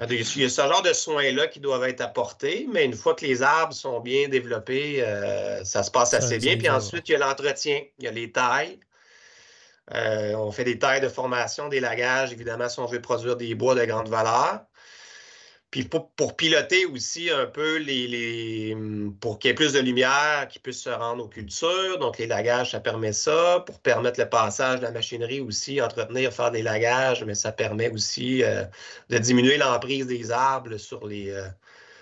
[0.00, 3.14] Euh, il y a ce genre de soins-là qui doivent être apportés, mais une fois
[3.14, 6.56] que les arbres sont bien développés, euh, ça se passe assez bien.
[6.56, 8.78] Puis ensuite, il y a l'entretien, il y a les tailles.
[9.90, 13.74] on fait des tailles de formation, des lagages, évidemment, si on veut produire des bois
[13.74, 14.60] de grande valeur.
[15.72, 18.76] Puis pour, piloter aussi un peu les,
[19.20, 21.98] pour qu'il y ait plus de lumière qui puisse se rendre aux cultures.
[21.98, 23.60] Donc, les lagages, ça permet ça.
[23.66, 27.88] Pour permettre le passage de la machinerie aussi, entretenir, faire des lagages, mais ça permet
[27.90, 28.64] aussi euh,
[29.08, 31.30] de diminuer l'emprise des arbres sur les.
[31.30, 31.48] Euh,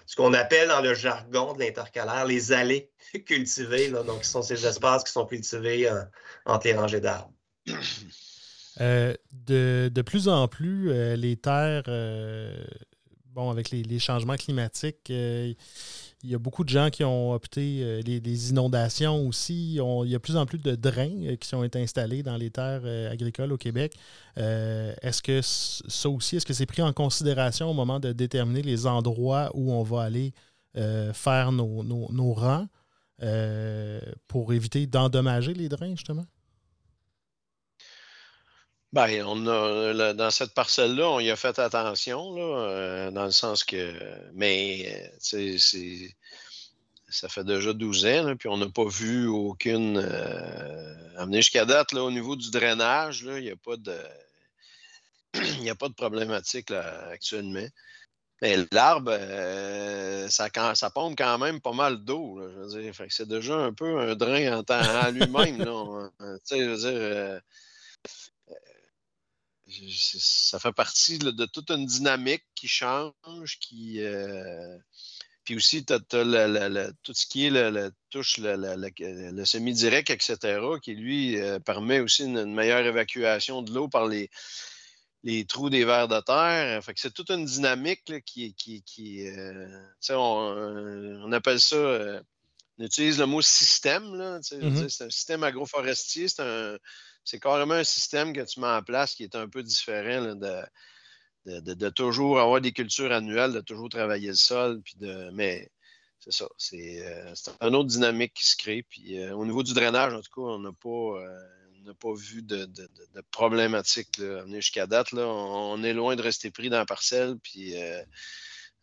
[0.05, 2.91] ce qu'on appelle dans le jargon de l'intercalaire les allées
[3.25, 3.91] cultivées.
[3.91, 5.89] donc, ce sont ces espaces qui sont cultivés
[6.45, 7.33] entre les rangées d'arbres.
[8.81, 11.85] Euh, de, de, plus en plus, les terres
[13.35, 15.53] bon, avec les, changements climatiques, euh,
[16.23, 20.15] il y a beaucoup de gens qui ont opté, euh, les, inondations aussi, il y
[20.15, 23.53] a de plus en plus de drains euh, qui sont installés dans les terres agricoles
[23.53, 23.95] au Québec.
[24.37, 28.87] est-ce que ça aussi, est-ce que c'est pris en considération au moment de déterminer les
[28.87, 30.33] endroits où on va aller
[30.75, 32.69] faire nos, nos rangs
[34.29, 36.27] pour éviter d'endommager les drains, justement?
[38.93, 43.63] Ben, on a, dans cette parcelle-là, on y a fait attention, euh, dans le sens
[43.63, 43.95] que.
[44.35, 45.59] Mais, c'est,
[47.09, 49.97] ça fait déjà 12 ans, puis on n'a pas vu aucune.
[49.97, 53.97] Euh, jusqu'à date, là, au niveau du drainage, il n'y a pas de.
[55.61, 57.67] Il a pas de problématique là, actuellement.
[58.43, 59.17] Mais l'arbre,
[60.29, 62.41] ça, pompe quand même pas mal d'eau.
[63.09, 65.59] C'est déjà un peu un drain en, en lui-même.
[66.51, 67.41] je veux dire,
[69.71, 74.03] ça fait partie de toute une dynamique qui change, qui.
[74.03, 74.77] Euh,
[75.45, 81.41] puis aussi, tu as, tout ce qui est le, touche le, semi-direct, etc., qui lui
[81.41, 84.31] euh, permet aussi une, meilleure évacuation de l'eau par les,
[85.23, 86.85] les trous des vers de terre.
[86.85, 88.55] Fait que c'est toute une dynamique qui.
[88.55, 89.67] qui, qui euh,
[90.11, 91.77] on, on, appelle ça.
[92.79, 94.05] on utilise le mot système.
[94.05, 94.89] Mm-hmm.
[94.89, 96.79] C'est un système agroforestier, c'est un
[97.25, 101.89] c'est carrément un système que tu mets en place qui est un peu différent de,
[101.91, 104.81] toujours avoir des cultures annuelles, de toujours travailler le sol.
[104.83, 105.71] Puis de, mais
[106.19, 106.49] c'est ça.
[106.59, 108.83] C'est euh, une autre dynamique qui se crée.
[108.83, 112.43] Puis euh, au niveau du drainage, en tout cas, on n'a pas, euh, pas vu
[112.43, 115.13] de, de, de problématique jusqu'à date.
[115.13, 115.27] Là.
[115.27, 117.37] On, est loin de rester pris dans la parcelle.
[117.43, 117.75] Puis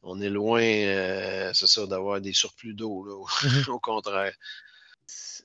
[0.04, 0.62] on est loin,
[1.54, 3.28] c'est ça, d'avoir des surplus d'eau.
[3.67, 4.34] Au contraire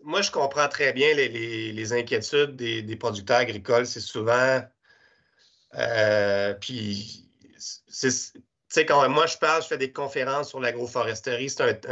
[0.04, 3.86] moi, je comprends très bien les, inquiétudes des, producteurs agricoles.
[3.86, 4.62] C'est souvent.
[5.74, 11.86] Euh, puis, tu sais, quand moi je parle, je fais des conférences sur l'agroforesterie, c'est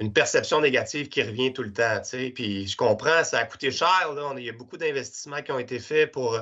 [0.00, 2.00] une perception négative qui revient tout le temps.
[2.00, 2.30] Tu sais.
[2.30, 4.14] Puis, je comprends, ça a coûté cher.
[4.36, 6.38] Il y a beaucoup d'investissements qui ont été faits pour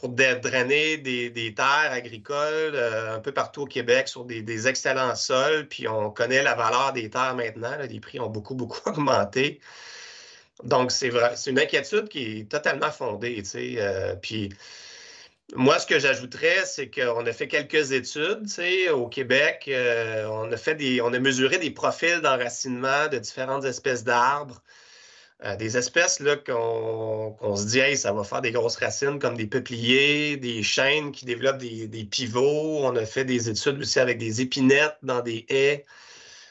[0.00, 5.68] pour drainer des, terres agricoles euh, un peu partout au Québec sur des, excellents sols.
[5.68, 7.76] Puis on connaît la valeur des terres maintenant.
[7.88, 9.60] les prix ont beaucoup, beaucoup augmenté.
[10.64, 11.10] Donc, c'est
[11.46, 13.42] une inquiétude qui est totalement fondée.
[13.54, 14.50] Euh, puis
[15.54, 18.46] moi, ce que j'ajouterais, c'est qu'on a fait quelques études
[18.92, 19.64] au Québec.
[19.68, 24.62] Euh, on, a fait des, on a mesuré des profils d'enracinement de différentes espèces d'arbres.
[25.42, 30.36] Euh, des espèces qu'on se dit, ça va faire des grosses racines comme des peupliers,
[30.36, 32.84] des chênes qui développent des, pivots.
[32.84, 35.86] On a fait des études aussi avec des épinettes dans des haies,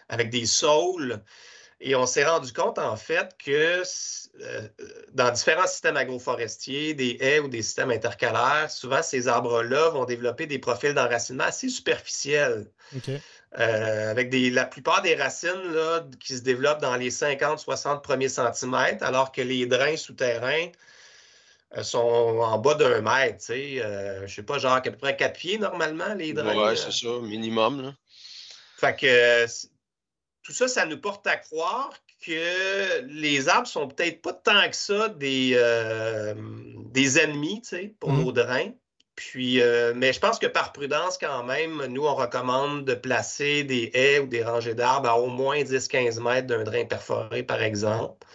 [0.09, 1.21] avec des saules.
[1.81, 3.83] Et on s'est rendu compte, en fait, que
[5.13, 10.45] dans différents systèmes agroforestiers, des haies ou des systèmes intercalaires, souvent ces arbres-là vont développer
[10.45, 12.65] des profils d'enracinement assez superficiels.
[13.57, 19.03] Euh, avec la plupart des racines là, qui se développent dans les 50-60 premiers centimètres,
[19.03, 20.67] alors que les drains souterrains
[21.75, 23.43] euh, sont en bas d'un mètre.
[23.49, 26.69] Euh, je ne sais pas, genre à peu près 4 pieds normalement, les drains.
[26.69, 27.95] Oui, c'est ça, minimum.
[28.77, 29.45] Fait que
[30.43, 31.91] tout ça, ça nous porte à croire
[32.25, 35.55] que les arbres sont peut-être pas tant que ça des,
[36.91, 37.61] des ennemis
[37.99, 38.23] pour mmh.
[38.23, 38.71] nos drains.
[39.19, 43.65] Puis, euh, mais je pense que par prudence, quand même, nous, on recommande de placer
[43.65, 47.61] des haies ou des rangées d'arbres à au moins 10-15 mètres d'un drain perforé, par
[47.61, 48.25] exemple.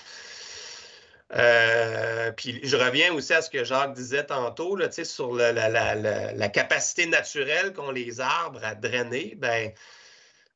[1.34, 7.06] Euh, puis je reviens aussi à ce que Jacques disait tantôt là, sur la, capacité
[7.06, 9.36] naturelle qu'ont les arbres à drainer.
[9.38, 9.72] Ben,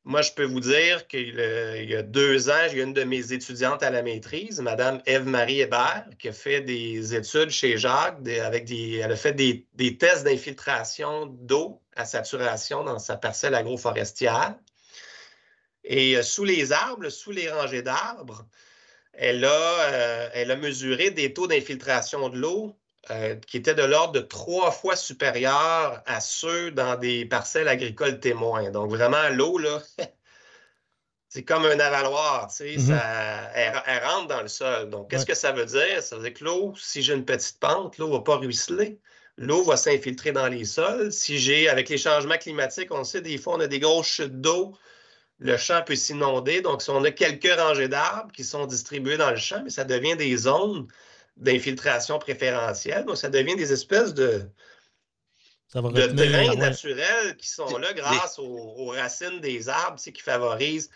[0.09, 3.83] moi, je peux vous dire qu'il y a deux ans, j'ai une de mes étudiantes
[3.83, 8.95] à la maîtrise, Mme Eve-Marie Hébert, qui a fait des études chez Jacques, avec des,
[8.95, 14.55] elle a fait des, tests d'infiltration d'eau à saturation dans sa parcelle agroforestière.
[15.83, 18.47] Et euh, sous les arbres, sous les rangées d'arbres,
[19.13, 22.78] elle, euh, elle a mesuré des taux d'infiltration de l'eau
[23.11, 28.19] euh, qui étaient de l'ordre de trois fois supérieurs à ceux dans des parcelles agricoles
[28.19, 28.69] témoins.
[28.71, 29.81] Donc, vraiment, l'eau, là,
[31.29, 33.49] c'est comme un avaloir, tu sais, mm-hmm.
[33.55, 34.89] elle, rentre dans le sol.
[34.89, 36.03] Donc, qu'est-ce que ça veut dire?
[36.03, 38.99] Ça veut dire que l'eau, si j'ai une petite pente, l'eau ne va pas ruisseler.
[39.37, 41.13] L'eau va s'infiltrer dans les sols.
[41.13, 44.41] Si j'ai, avec les changements climatiques, on sait, des fois, on a des grosses chutes
[44.41, 44.75] d'eau,
[45.39, 46.61] le champ peut s'inonder.
[46.61, 49.85] Donc, si on a quelques rangées d'arbres qui sont distribuées dans le champ, mais ça
[49.85, 50.87] devient des zones
[51.39, 53.05] d'infiltration préférentielle.
[53.05, 54.43] Donc, ça devient des espèces de,
[55.73, 60.89] de drains naturels qui sont là grâce aux, racines des arbres, qui favorisent,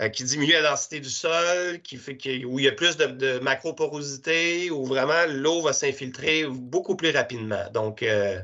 [0.00, 3.38] euh, qui diminuent la densité du sol, qui fait où il y a plus de,
[3.38, 7.70] macroporosité, où vraiment l'eau va s'infiltrer beaucoup plus rapidement.
[7.72, 8.40] Donc, euh,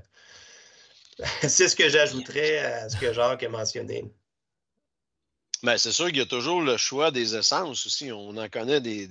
[1.42, 4.04] c'est ce que j'ajouterais à ce que Jacques a mentionné.
[5.62, 8.12] Bien, c'est sûr qu'il y a toujours le choix des essences aussi.
[8.12, 9.08] On en connaît des,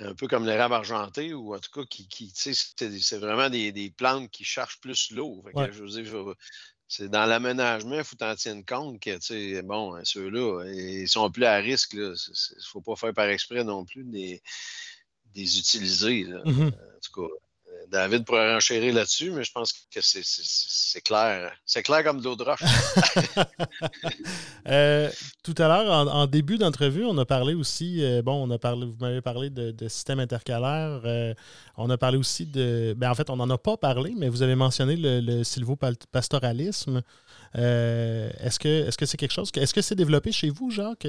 [0.00, 4.30] un peu comme l'érable argenté, ou en tout cas, qui, qui c'est vraiment des, plantes
[4.30, 5.44] qui cherchent plus l'eau.
[6.88, 11.44] C'est dans l'aménagement, il faut t'en tenir compte que, bon, hein, ceux-là, ils sont plus
[11.44, 11.92] à risque.
[11.92, 14.42] Il ne faut pas faire par exprès non plus de les,
[15.58, 16.24] utiliser.
[16.24, 17.34] Mmh en tout cas,
[17.88, 21.52] David pourrait renchérir là-dessus, mais je pense que c'est clair.
[21.64, 22.60] C'est clair comme de l'eau de roche.
[24.68, 25.10] Euh,
[25.42, 28.86] tout à l'heure, en, début d'entrevue, on a parlé aussi, euh, bon, on a parlé,
[28.86, 31.00] vous m'avez parlé de, système intercalaire.
[31.04, 31.34] Euh,
[31.76, 32.94] on a parlé aussi de.
[32.96, 37.00] Ben, en fait, on n'en a pas parlé, mais vous avez mentionné le, le silvopastoralisme.
[37.54, 39.50] est-ce que c'est quelque chose.
[39.56, 41.06] Est-ce que c'est développé chez vous, Jacques?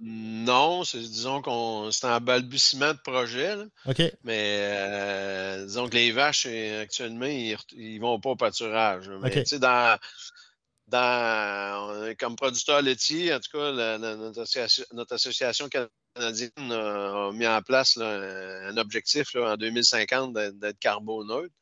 [0.00, 3.56] Non, disons qu'on c'est un balbutiement de projet.
[3.86, 4.00] OK.
[4.22, 9.10] Mais euh, disons que les vaches, euh, actuellement, ils ne vont pas au pâturage.
[9.20, 9.98] Mais dans,
[10.86, 18.76] dans, comme producteur laitier, en tout cas, notre, association, canadienne a, mis en place un
[18.76, 21.52] objectif en 2050 d'être carboneutre.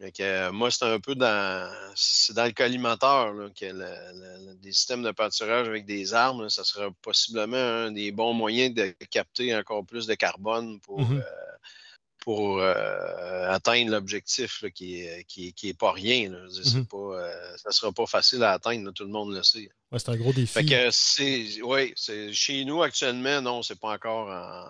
[0.00, 5.66] Euh, moi, c'est un peu dans, c'est dans le collimateur que des systèmes de pâturage
[5.66, 10.14] avec des arbres, ça sera possiblement un des bons moyens de capter encore plus de
[10.14, 11.22] carbone pour, mmh euh,
[12.20, 16.30] pour euh, atteindre l'objectif qui n'est qui, qui est pas rien.
[16.30, 16.50] Mmh
[17.56, 19.68] ça ne sera pas facile à atteindre, tout le monde le sait.
[19.96, 20.58] c'est un gros défi.
[21.64, 24.64] oui, chez nous actuellement, non, c'est pas encore en,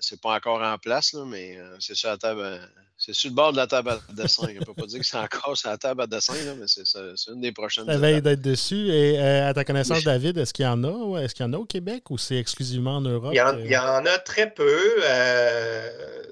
[0.00, 2.60] c'est pas encore en place, mais c'est ça la table
[2.98, 4.48] c'est sur le bord de la table à dessin.
[4.50, 7.30] On ne peut pas dire que c'est encore sur la table à dessin, mais c'est
[7.30, 7.86] une des prochaines.
[7.86, 8.88] Ça veille d'être dessus.
[8.88, 11.20] Et euh, à ta connaissance, David, est-ce qu'il y en a?
[11.20, 13.30] Est-ce qu'il y en a au Québec ou c'est exclusivement en Europe?
[13.32, 13.36] Il
[13.70, 14.96] y en, a très peu.
[15.04, 16.24] Euh,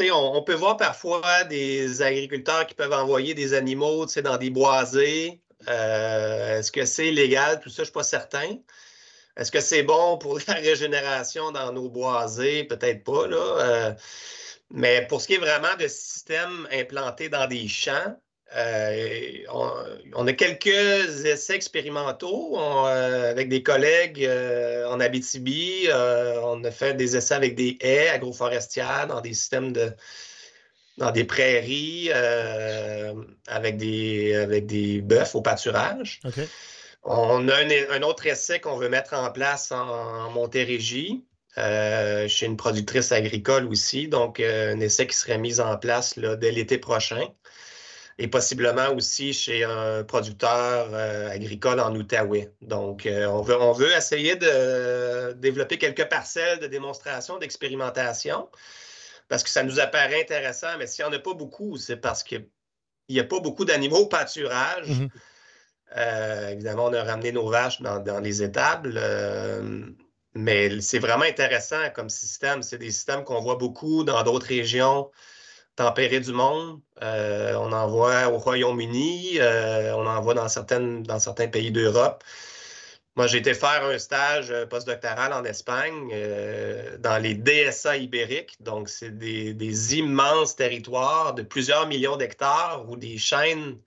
[0.00, 5.40] on, on, peut voir parfois des agriculteurs qui peuvent envoyer des animaux dans des boisés.
[5.68, 7.60] Euh, est-ce que c'est légal?
[7.60, 8.58] Tout ça, je ne suis pas certain.
[9.38, 12.64] Est-ce que c'est bon pour la régénération dans nos boisés?
[12.64, 13.26] Peut-être pas.
[13.26, 13.96] Là.
[14.70, 18.16] Mais pour ce qui est vraiment de systèmes implantés dans des champs,
[18.56, 19.44] euh,
[20.14, 25.86] on, a quelques essais expérimentaux euh, avec des collègues euh, en Abitibi.
[25.90, 29.92] on a fait des essais avec des haies agroforestières dans des systèmes de
[30.96, 32.10] dans des prairies
[33.46, 36.20] avec des avec des bœufs au pâturage.
[37.10, 37.54] On a
[37.90, 41.24] un, autre essai qu'on veut mettre en place en Montérégie.
[41.58, 44.06] Euh, chez une productrice agricole aussi.
[44.06, 47.26] Donc, euh, un essai qui serait mis en place dès l'été prochain.
[48.18, 52.52] Et possiblement aussi chez un producteur euh, agricole en Outaouais.
[52.60, 58.48] Donc, on, veut, on veut essayer de développer quelques parcelles de démonstration, d'expérimentation,
[59.28, 60.78] parce que ça nous apparaît intéressant.
[60.78, 62.46] Mais s'il n'y en a pas beaucoup, c'est parce qu'il
[63.08, 64.88] n'y a pas beaucoup d'animaux au pâturage.
[65.96, 66.52] Mm-hmm.
[66.52, 69.00] évidemment, on a ramené nos vaches dans, les étables.
[70.34, 72.62] Mais c'est vraiment intéressant comme système.
[72.62, 75.10] C'est des systèmes qu'on voit beaucoup dans d'autres régions
[75.78, 76.80] tempérées du monde.
[77.02, 82.24] Euh, on en voit au Royaume-Uni, euh, on en voit dans, certains pays d'Europe.
[83.16, 86.14] Moi, j'ai été faire un stage euh, postdoctoral en Espagne
[87.00, 88.56] dans les DSA ibériques.
[88.60, 93.78] Donc, c'est des, des, immenses territoires de plusieurs millions d'hectares où des chaînes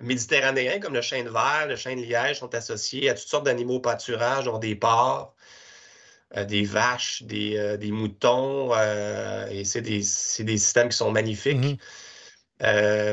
[0.00, 4.44] méditerranéens comme le chêne vert, le chêne liège sont associés à toutes sortes d'animaux pâturages,
[4.44, 5.34] dont des porcs,
[6.36, 11.58] euh, des vaches, des, euh, moutons, euh, et c'est des, systèmes qui sont magnifiques.
[11.58, 11.76] Mhm.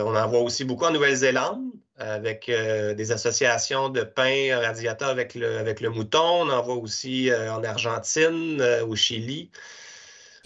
[0.06, 1.64] on en voit aussi beaucoup en Nouvelle-Zélande
[1.98, 6.20] avec des associations de pain radiateur avec le, avec le mouton.
[6.20, 9.50] On en voit aussi en Argentine, au Chili.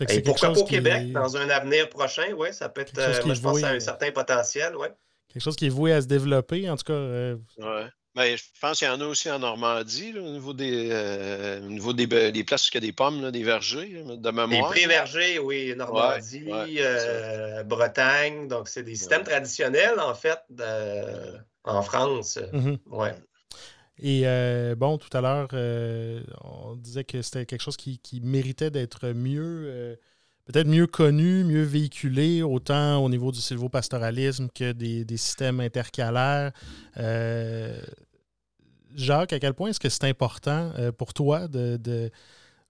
[0.07, 3.41] Et pourquoi pas au Québec, dans un avenir prochain, oui, ça peut être, moi, je
[3.41, 4.93] pense, à un certain potentiel, ouais.
[5.31, 7.35] Quelque chose qui est voué à se développer, en tout cas.
[7.57, 7.87] Ouais.
[8.13, 11.93] Ben, je pense qu'il y en a aussi en Normandie, au niveau des, euh, niveau
[11.93, 14.49] des, des, places où il y a des pommes, des vergers, de mémoire.
[14.49, 16.43] Des pré-vergers, oui, Normandie,
[16.79, 18.49] euh, Bretagne.
[18.49, 20.39] Donc, c'est des systèmes traditionnels, en fait,
[21.63, 22.37] en France.
[22.87, 23.13] Ouais.
[24.03, 25.47] Et euh, bon, tout à l'heure,
[26.43, 29.97] on disait que c'était quelque chose qui, méritait d'être mieux
[30.45, 36.51] peut-être mieux connu, mieux véhiculé, autant au niveau du sylvopastoralisme que des, systèmes intercalaires.
[36.97, 37.81] Euh,
[38.95, 42.11] Jacques, à quel point est-ce que c'est important euh, pour toi de,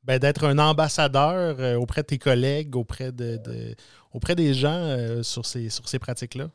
[0.03, 3.75] ben, d'être un ambassadeur euh, auprès de tes collègues, auprès, de,
[4.13, 6.49] auprès des gens sur ces, sur ces pratiques-là?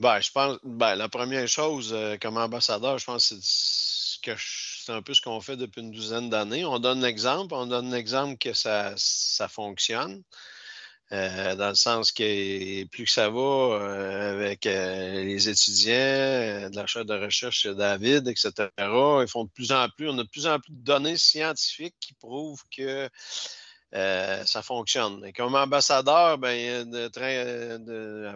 [0.00, 4.67] Ben, je pense, ben, la première chose comme ambassadeur, je pense que c'est que je
[4.88, 6.64] c'est un peu ce qu'on fait depuis une douzaine d'années.
[6.64, 10.22] On donne l'exemple, on donne l'exemple que ça, ça fonctionne.
[11.12, 16.76] Euh, dans le sens que plus que ça va euh, avec euh, les étudiants de
[16.76, 20.28] la chaire de recherche David, etc., ils font de plus en plus, on a de
[20.28, 23.10] plus en plus de données scientifiques qui prouvent que
[23.92, 25.22] ça fonctionne.
[25.26, 28.34] Et comme ambassadeur, ben, de,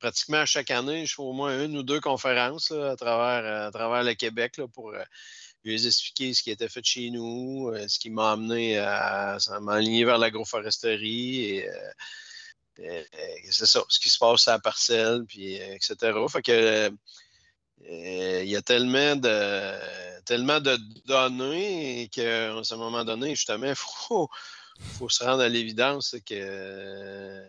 [0.00, 4.02] pratiquement chaque année, je fais au moins une ou deux conférences à, travers, à travers
[4.02, 4.92] le Québec là, pour
[5.68, 10.04] lui ai expliqué ce qui était fait chez nous, ce qui m'a amené à, m'aligner
[10.04, 11.70] vers l'agroforesterie et
[13.50, 15.96] c'est ça, ce qui se passe à la parcelle, puis etc.
[16.28, 16.90] Fait que
[17.88, 24.28] il y a tellement de données qu'à un moment donné, justement, il faut,
[25.08, 27.42] se rendre à l'évidence que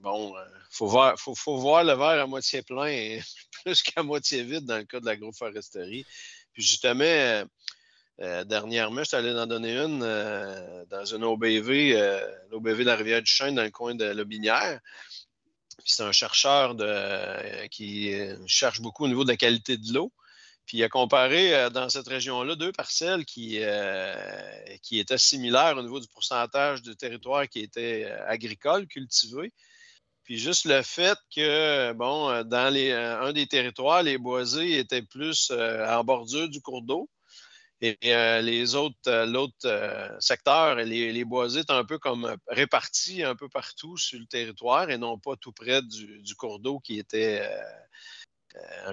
[0.00, 0.34] bon,
[0.70, 3.20] faut voir, faut, voir le verre à moitié plein
[3.64, 6.06] plus qu'à moitié vide dans le cas de l'agroforesterie.
[6.52, 7.44] Puis justement, euh,
[8.20, 11.92] euh, dernièrement, je suis allé en donner une euh, dans une OBV,
[12.50, 14.80] l'OBV de la rivière du Chêne, dans le coin de Lobinière.
[15.84, 16.76] C'est un chercheur
[17.70, 18.14] qui
[18.46, 20.12] cherche beaucoup au niveau de la qualité de l'eau.
[20.64, 23.58] Puis il a comparé dans cette région-là deux parcelles qui,
[24.82, 29.52] qui étaient similaires au niveau du pourcentage de territoire qui était agricole, cultivé.
[30.24, 35.50] Puis juste le fait que, bon, dans les, un des territoires, les boisés étaient plus
[35.50, 37.08] en bordure du cours d'eau.
[37.80, 37.96] Et
[38.42, 43.96] les autres, l'autre secteur, les, les, boisés étaient un peu comme répartis un peu partout
[43.96, 47.44] sur le territoire et non pas tout près du, cours d'eau qui était,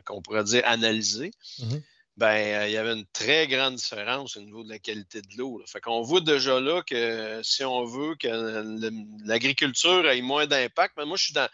[0.06, 1.30] qu'on pourrait dire, analysé.
[1.60, 1.78] Mmh
[2.20, 5.64] ben, il y avait une très grande différence au niveau de la qualité de l'eau.
[5.66, 8.28] Fait qu'on voit déjà là que si on veut que
[9.26, 11.48] l'agriculture ait moins d'impact, mais moi, je suis dans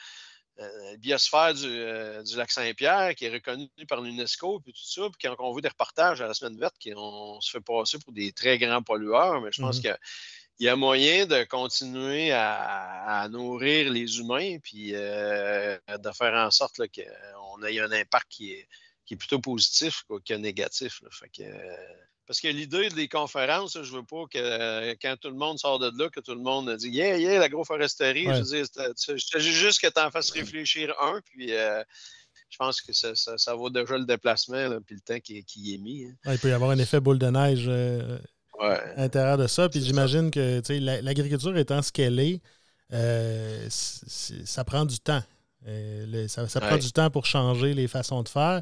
[0.58, 5.30] la biosphère du, du lac Saint-Pierre, qui est reconnu par l'UNESCO, puis tout ça, puis
[5.30, 8.32] quand on voit des reportages à la semaine verte, on se fait passer pour des
[8.32, 9.98] très grands pollueurs, mais je pense mmh qu'il
[10.62, 17.64] y a moyen de continuer à, nourrir les humains, puis de faire en sorte qu'on
[17.64, 18.68] ait un impact qui est
[19.06, 21.02] qui est plutôt positif que négatif.
[22.28, 25.80] parce que l'idée des conférences, je ne veux pas que quand tout le monde sort
[25.80, 28.26] de là, que tout le monde dit Yeah, yeah, l'agroforesterie.
[28.26, 31.84] Je veux dire, juste que tu en fasses réfléchir un, puis euh,
[32.50, 36.06] je pense que ça, ça, vaut déjà le déplacement, puis le temps qui, est mis.
[36.06, 36.34] Hein.
[36.34, 38.18] il peut y avoir un effet boule de neige euh,
[38.60, 39.70] à l'intérieur de ça.
[39.70, 40.62] Puis j'imagine que
[41.02, 42.42] l'agriculture étant ce qu'elle est,
[42.94, 45.24] euh, ça prend du temps.
[46.28, 48.62] ça, prend du temps pour changer les façons de faire.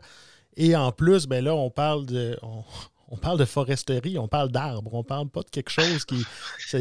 [0.57, 2.37] Et en plus, ben là, on parle de.
[2.41, 6.25] On, parle de foresterie, on parle d'arbres, on parle pas de quelque chose qui.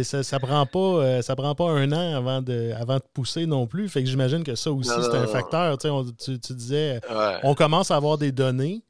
[0.03, 3.45] Ça, ça, prend pas, euh, ça prend pas un an avant de, avant de pousser
[3.45, 3.91] non plus.
[3.91, 5.77] Fait que j'imagine que ça aussi, c'est un facteur.
[5.77, 7.01] Tu, tu, disais,
[7.43, 8.83] on commence à avoir des données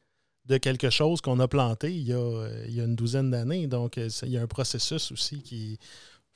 [0.47, 3.67] de quelque chose qu'on a planté il y a, il y a une douzaine d'années.
[3.67, 5.79] Donc, euh, il y a un processus aussi qui.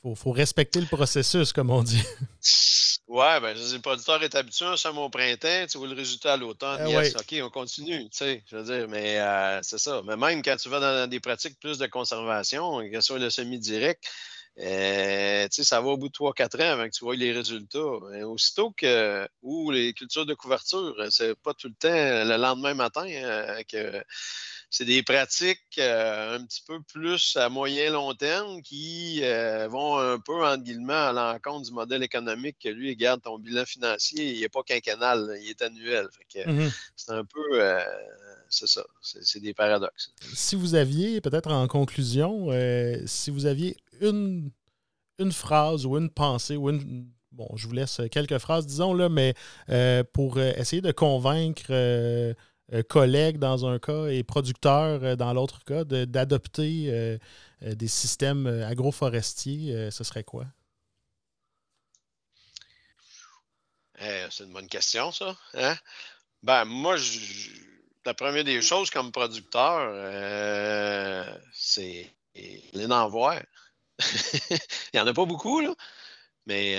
[0.04, 2.02] Il faut, faut respecter le processus, comme on dit.
[3.08, 6.36] Ouais, ben, le producteur est habitué à ça au printemps, tu vois le résultat à
[6.36, 6.80] l'automne.
[6.80, 10.02] Ah yes, OK, on continue, tu sais, je veux dire, mais euh, c'est ça.
[10.04, 13.30] Mais même quand tu vas dans, des pratiques plus de conservation, que ce soit le
[13.30, 14.02] semi-direct,
[14.58, 17.78] euh, sais, ça va au bout de 3-4 ans avant que tu vois les résultats.
[17.78, 23.06] aussitôt que, ou les cultures de couverture, c'est pas tout le temps le lendemain matin
[23.06, 24.02] euh, que
[24.76, 29.96] c'est des pratiques euh, un petit peu plus à moyen long terme qui euh, vont
[29.96, 34.34] un peu, entre guillemets, à l'encontre du modèle économique que lui, garde ton bilan financier,
[34.34, 36.08] il n'est pas quinquennal, il est annuel.
[36.46, 37.40] Mmh c'est un peu.
[37.54, 37.80] Euh,
[38.50, 40.12] c'est ça, c'est des paradoxes.
[40.34, 42.50] Si vous aviez, peut-être en conclusion,
[43.06, 44.50] si vous aviez une,
[45.18, 49.08] une phrase ou une pensée ou une bon, je vous laisse quelques phrases, disons, là,
[49.08, 49.34] mais
[50.12, 52.34] pour essayer de convaincre euh,
[52.88, 57.18] collègues dans un cas et producteurs euh, dans l'autre cas, d'adopter euh,
[57.62, 60.46] des systèmes agroforestiers, ce serait quoi?
[63.98, 65.34] c'est une bonne question, ça.
[65.54, 65.74] Hein?
[66.42, 66.96] Ben, moi,
[68.04, 69.90] la première des choses comme producteur,
[71.54, 73.40] c'est les envoyer.
[74.50, 74.58] Il
[74.94, 75.74] n'y en a pas beaucoup, là.
[76.44, 76.78] Mais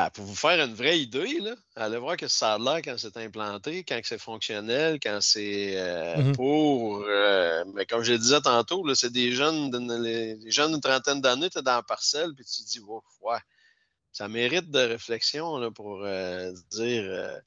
[0.00, 2.94] ah, pour vous faire une vraie idée, là, allez voir que ça a l'air quand
[2.98, 7.02] c'est implanté, quand c'est fonctionnel, quand c'est euh, mmh pour.
[7.08, 11.50] Euh, mais comme je le disais tantôt, c'est des jeunes, des jeunes d'une trentaine d'années,
[11.50, 13.38] tu es dans la parcelle, puis tu te dis, ouais,
[14.12, 17.40] ça mérite de réflexion là, pour euh, dire.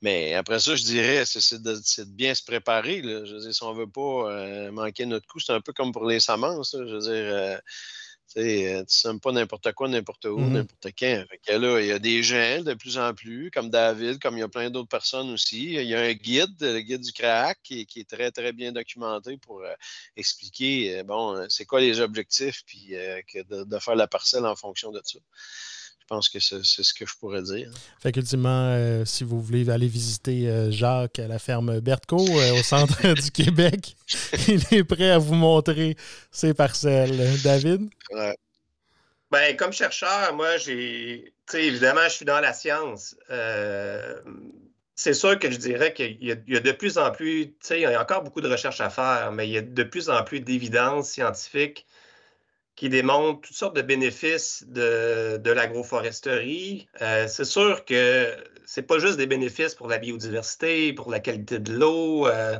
[0.00, 3.02] mais après ça, je dirais, c'est de, de, bien se préparer.
[3.02, 3.24] Là.
[3.24, 5.90] Je veux dire, si on ne veut pas manquer notre coup, c'est un peu comme
[5.90, 6.76] pour les semences.
[6.78, 7.60] je veux dire
[8.32, 11.24] tu ne sèmes pas n'importe quoi, n'importe où, mmh n'importe quand.
[11.48, 14.42] là, il y a des gens de plus en plus, comme David, comme il y
[14.42, 15.74] a plein d'autres personnes aussi.
[15.74, 19.36] Il y a un guide, le guide du CRAC, qui, est très, très bien documenté
[19.38, 19.72] pour euh,
[20.16, 24.90] expliquer, euh, bon, c'est quoi les objectifs, puis euh, de, faire la parcelle en fonction
[24.90, 25.18] de ça.
[26.08, 27.68] Je pense que c'est ce que je pourrais dire.
[28.00, 32.52] Fait qu'ultimement, euh, si vous voulez aller visiter euh, Jacques à la ferme Bertco euh,
[32.52, 33.96] au centre du Québec,
[34.46, 35.96] il est prêt à vous montrer
[36.30, 37.18] ses parcelles.
[37.42, 37.90] David?
[39.32, 41.34] Ben, comme chercheur, moi, j'ai.
[41.54, 43.16] évidemment, je suis dans la science.
[44.94, 47.82] c'est sûr que je dirais qu'il y, a de plus en plus, tu sais, il
[47.82, 50.22] y a encore beaucoup de recherches à faire, mais il y a de plus en
[50.22, 51.84] plus d'évidence scientifique
[52.76, 56.86] qui démontrent toutes sortes de bénéfices de, l'agroforesterie.
[57.00, 61.58] Euh, c'est sûr que c'est pas juste des bénéfices pour la biodiversité, pour la qualité
[61.58, 62.28] de l'eau.
[62.28, 62.58] Euh,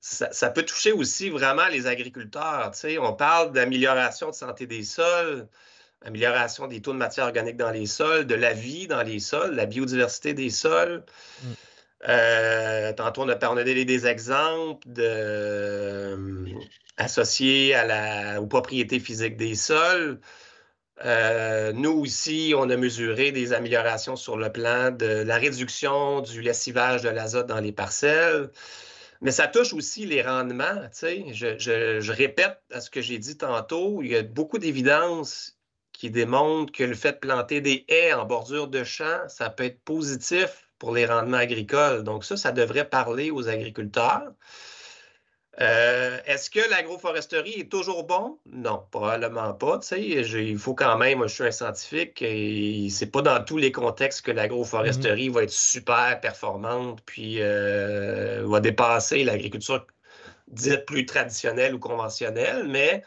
[0.00, 2.72] ça, peut toucher aussi vraiment les agriculteurs.
[3.00, 5.48] On parle d'amélioration de santé des sols
[6.04, 9.54] amélioration des taux de matière organique dans les sols, de la vie dans les sols,
[9.54, 11.04] la biodiversité des sols.
[11.42, 11.46] Mm.
[12.08, 16.46] Euh, tantôt, on a, parlé des exemples euh,
[16.96, 20.20] associés à la, aux propriétés physiques des sols.
[21.04, 26.40] Euh, nous aussi, on a mesuré des améliorations sur le plan de la réduction du
[26.42, 28.50] lessivage de l'azote dans les parcelles.
[29.22, 30.88] Mais ça touche aussi les rendements.
[30.92, 35.58] Je, je, répète à ce que j'ai dit tantôt, il y a beaucoup d'évidence
[35.92, 39.64] qui démontre que le fait de planter des haies en bordure de champs, ça peut
[39.64, 42.02] être positif pour les rendements agricoles.
[42.02, 44.32] Donc ça, ça devrait parler aux agriculteurs.
[45.58, 48.38] Euh, est-ce que l'agroforesterie est toujours bon?
[48.44, 49.80] Non, probablement pas.
[49.96, 54.20] il faut quand même, je suis un scientifique et c'est pas dans tous les contextes
[54.20, 55.32] que l'agroforesterie mm-hmm.
[55.32, 59.86] va être super performante puis euh, va dépasser l'agriculture
[60.48, 63.02] dite plus traditionnelle ou conventionnelle, mais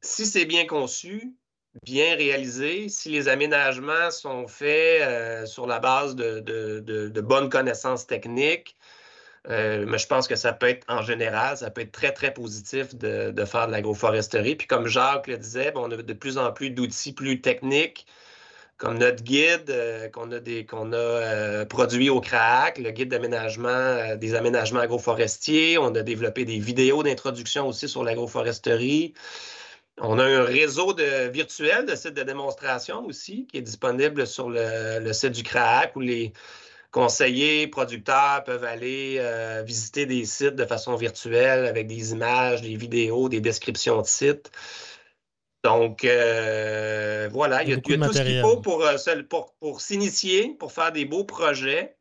[0.00, 1.34] si c'est bien conçu,
[1.84, 8.76] bien réalisé, si les aménagements sont faits euh, sur la base de, bonnes connaissances techniques,
[9.48, 12.32] euh, mais je pense que ça peut être, en général, ça peut être très, très
[12.32, 14.54] positif de, faire de l'agroforesterie.
[14.54, 18.06] Puis comme Jacques le disait, on a de plus en plus d'outils plus techniques,
[18.76, 24.34] comme notre guide euh, qu'on a, qu'on a produit au CRAAC, le guide d'aménagement des
[24.34, 25.78] aménagements agroforestiers.
[25.78, 29.14] On a développé des vidéos d'introduction aussi sur l'agroforesterie.
[29.98, 34.48] On a un réseau de, virtuel de sites de démonstration aussi qui est disponible sur
[34.48, 36.32] le, site du CRAAC où les
[36.90, 42.76] conseillers, producteurs peuvent aller euh, visiter des sites de façon virtuelle avec des images, des
[42.76, 44.50] vidéos, des descriptions de sites.
[45.64, 48.96] Donc, euh, voilà, il y a, tout ce qu'il faut pour, euh,
[49.28, 51.96] pour, pour s'initier, pour faire des beaux projets.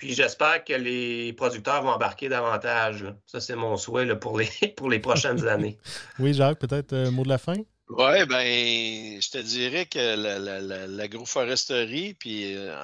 [0.00, 3.04] Puis j'espère que les producteurs vont embarquer davantage.
[3.26, 5.76] Ça, c'est mon souhait pour, les, pour les prochaines années.
[6.18, 7.56] oui, Jacques, peut-être un euh, mot de la fin?
[7.90, 12.74] Oui, ben, je te dirais que l'agroforesterie, puis euh,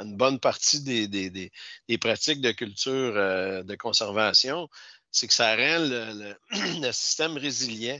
[0.00, 4.70] une bonne partie des, pratiques de culture euh, de conservation,
[5.10, 7.98] c'est que ça rend le système résilient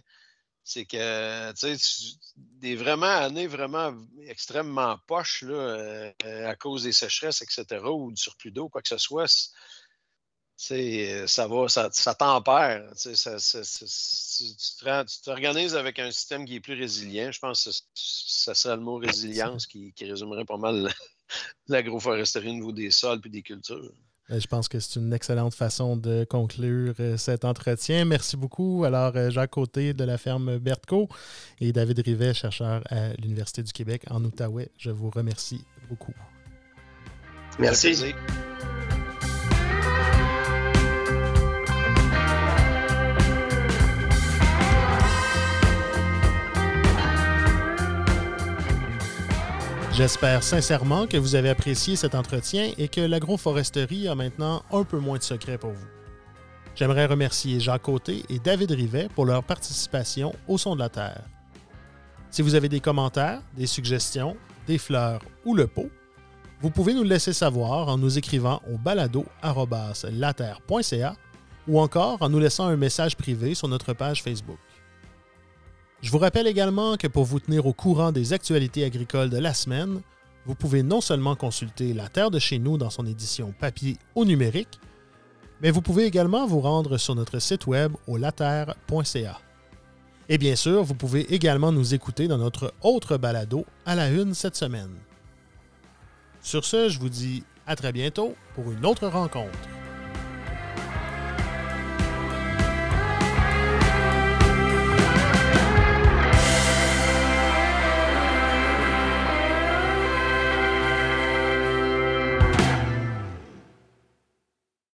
[0.65, 6.93] c'est que tu sais, des vraiment années vraiment extrêmement poches là, euh, à cause des
[6.93, 9.29] sécheresses, etc., ou du surplus d'eau, quoi que ce soit,
[10.57, 12.93] ça va, ça, ça tempère.
[12.97, 13.13] Tu,
[15.23, 17.33] t'organises avec un système qui est plus résilient.
[17.33, 20.93] Je pense que ça serait le mot résilience qui, qui résumerait pas mal
[21.69, 23.93] l'agroforesterie au niveau des sols et des cultures.
[24.31, 28.05] Euh, je pense que c'est une excellente façon de conclure euh, cet entretien.
[28.05, 28.85] Merci beaucoup.
[28.85, 31.09] Alors, euh, Jacques Côté de la ferme Bertco
[31.61, 34.71] et David Rivet, chercheur à l'Université du Québec en Outaouais.
[34.79, 36.15] Je vous remercie beaucoup.
[37.59, 38.15] Merci.
[49.97, 54.99] J'espère sincèrement que vous avez apprécié cet entretien et que l'agroforesterie a maintenant un peu
[54.99, 55.87] moins de secrets pour vous.
[56.75, 61.23] J'aimerais remercier Jacques Côté et David Rivet pour leur participation au Son de la Terre.
[62.29, 64.37] Si vous avez des commentaires, des suggestions,
[64.67, 65.91] des fleurs ou le pot,
[66.61, 71.17] vous pouvez nous le laisser savoir en nous écrivant au balado.laterre.ca
[71.69, 74.59] ou encore en nous laissant un message privé sur notre page Facebook.
[76.05, 79.55] Je vous rappelle également que pour vous tenir au courant des actualités agricoles de la
[79.55, 80.03] semaine,
[80.45, 84.27] vous pouvez non seulement consulter La Terre de chez nous dans son édition papier ou
[84.27, 84.79] numérique,
[85.63, 89.41] mais vous pouvez également vous rendre sur notre site web au laterre.ca.
[90.29, 94.35] Et bien sûr, vous pouvez également nous écouter dans notre autre balado à la une
[94.35, 94.93] cette semaine.
[96.43, 99.59] Sur ce, je vous dis à très bientôt pour une autre rencontre.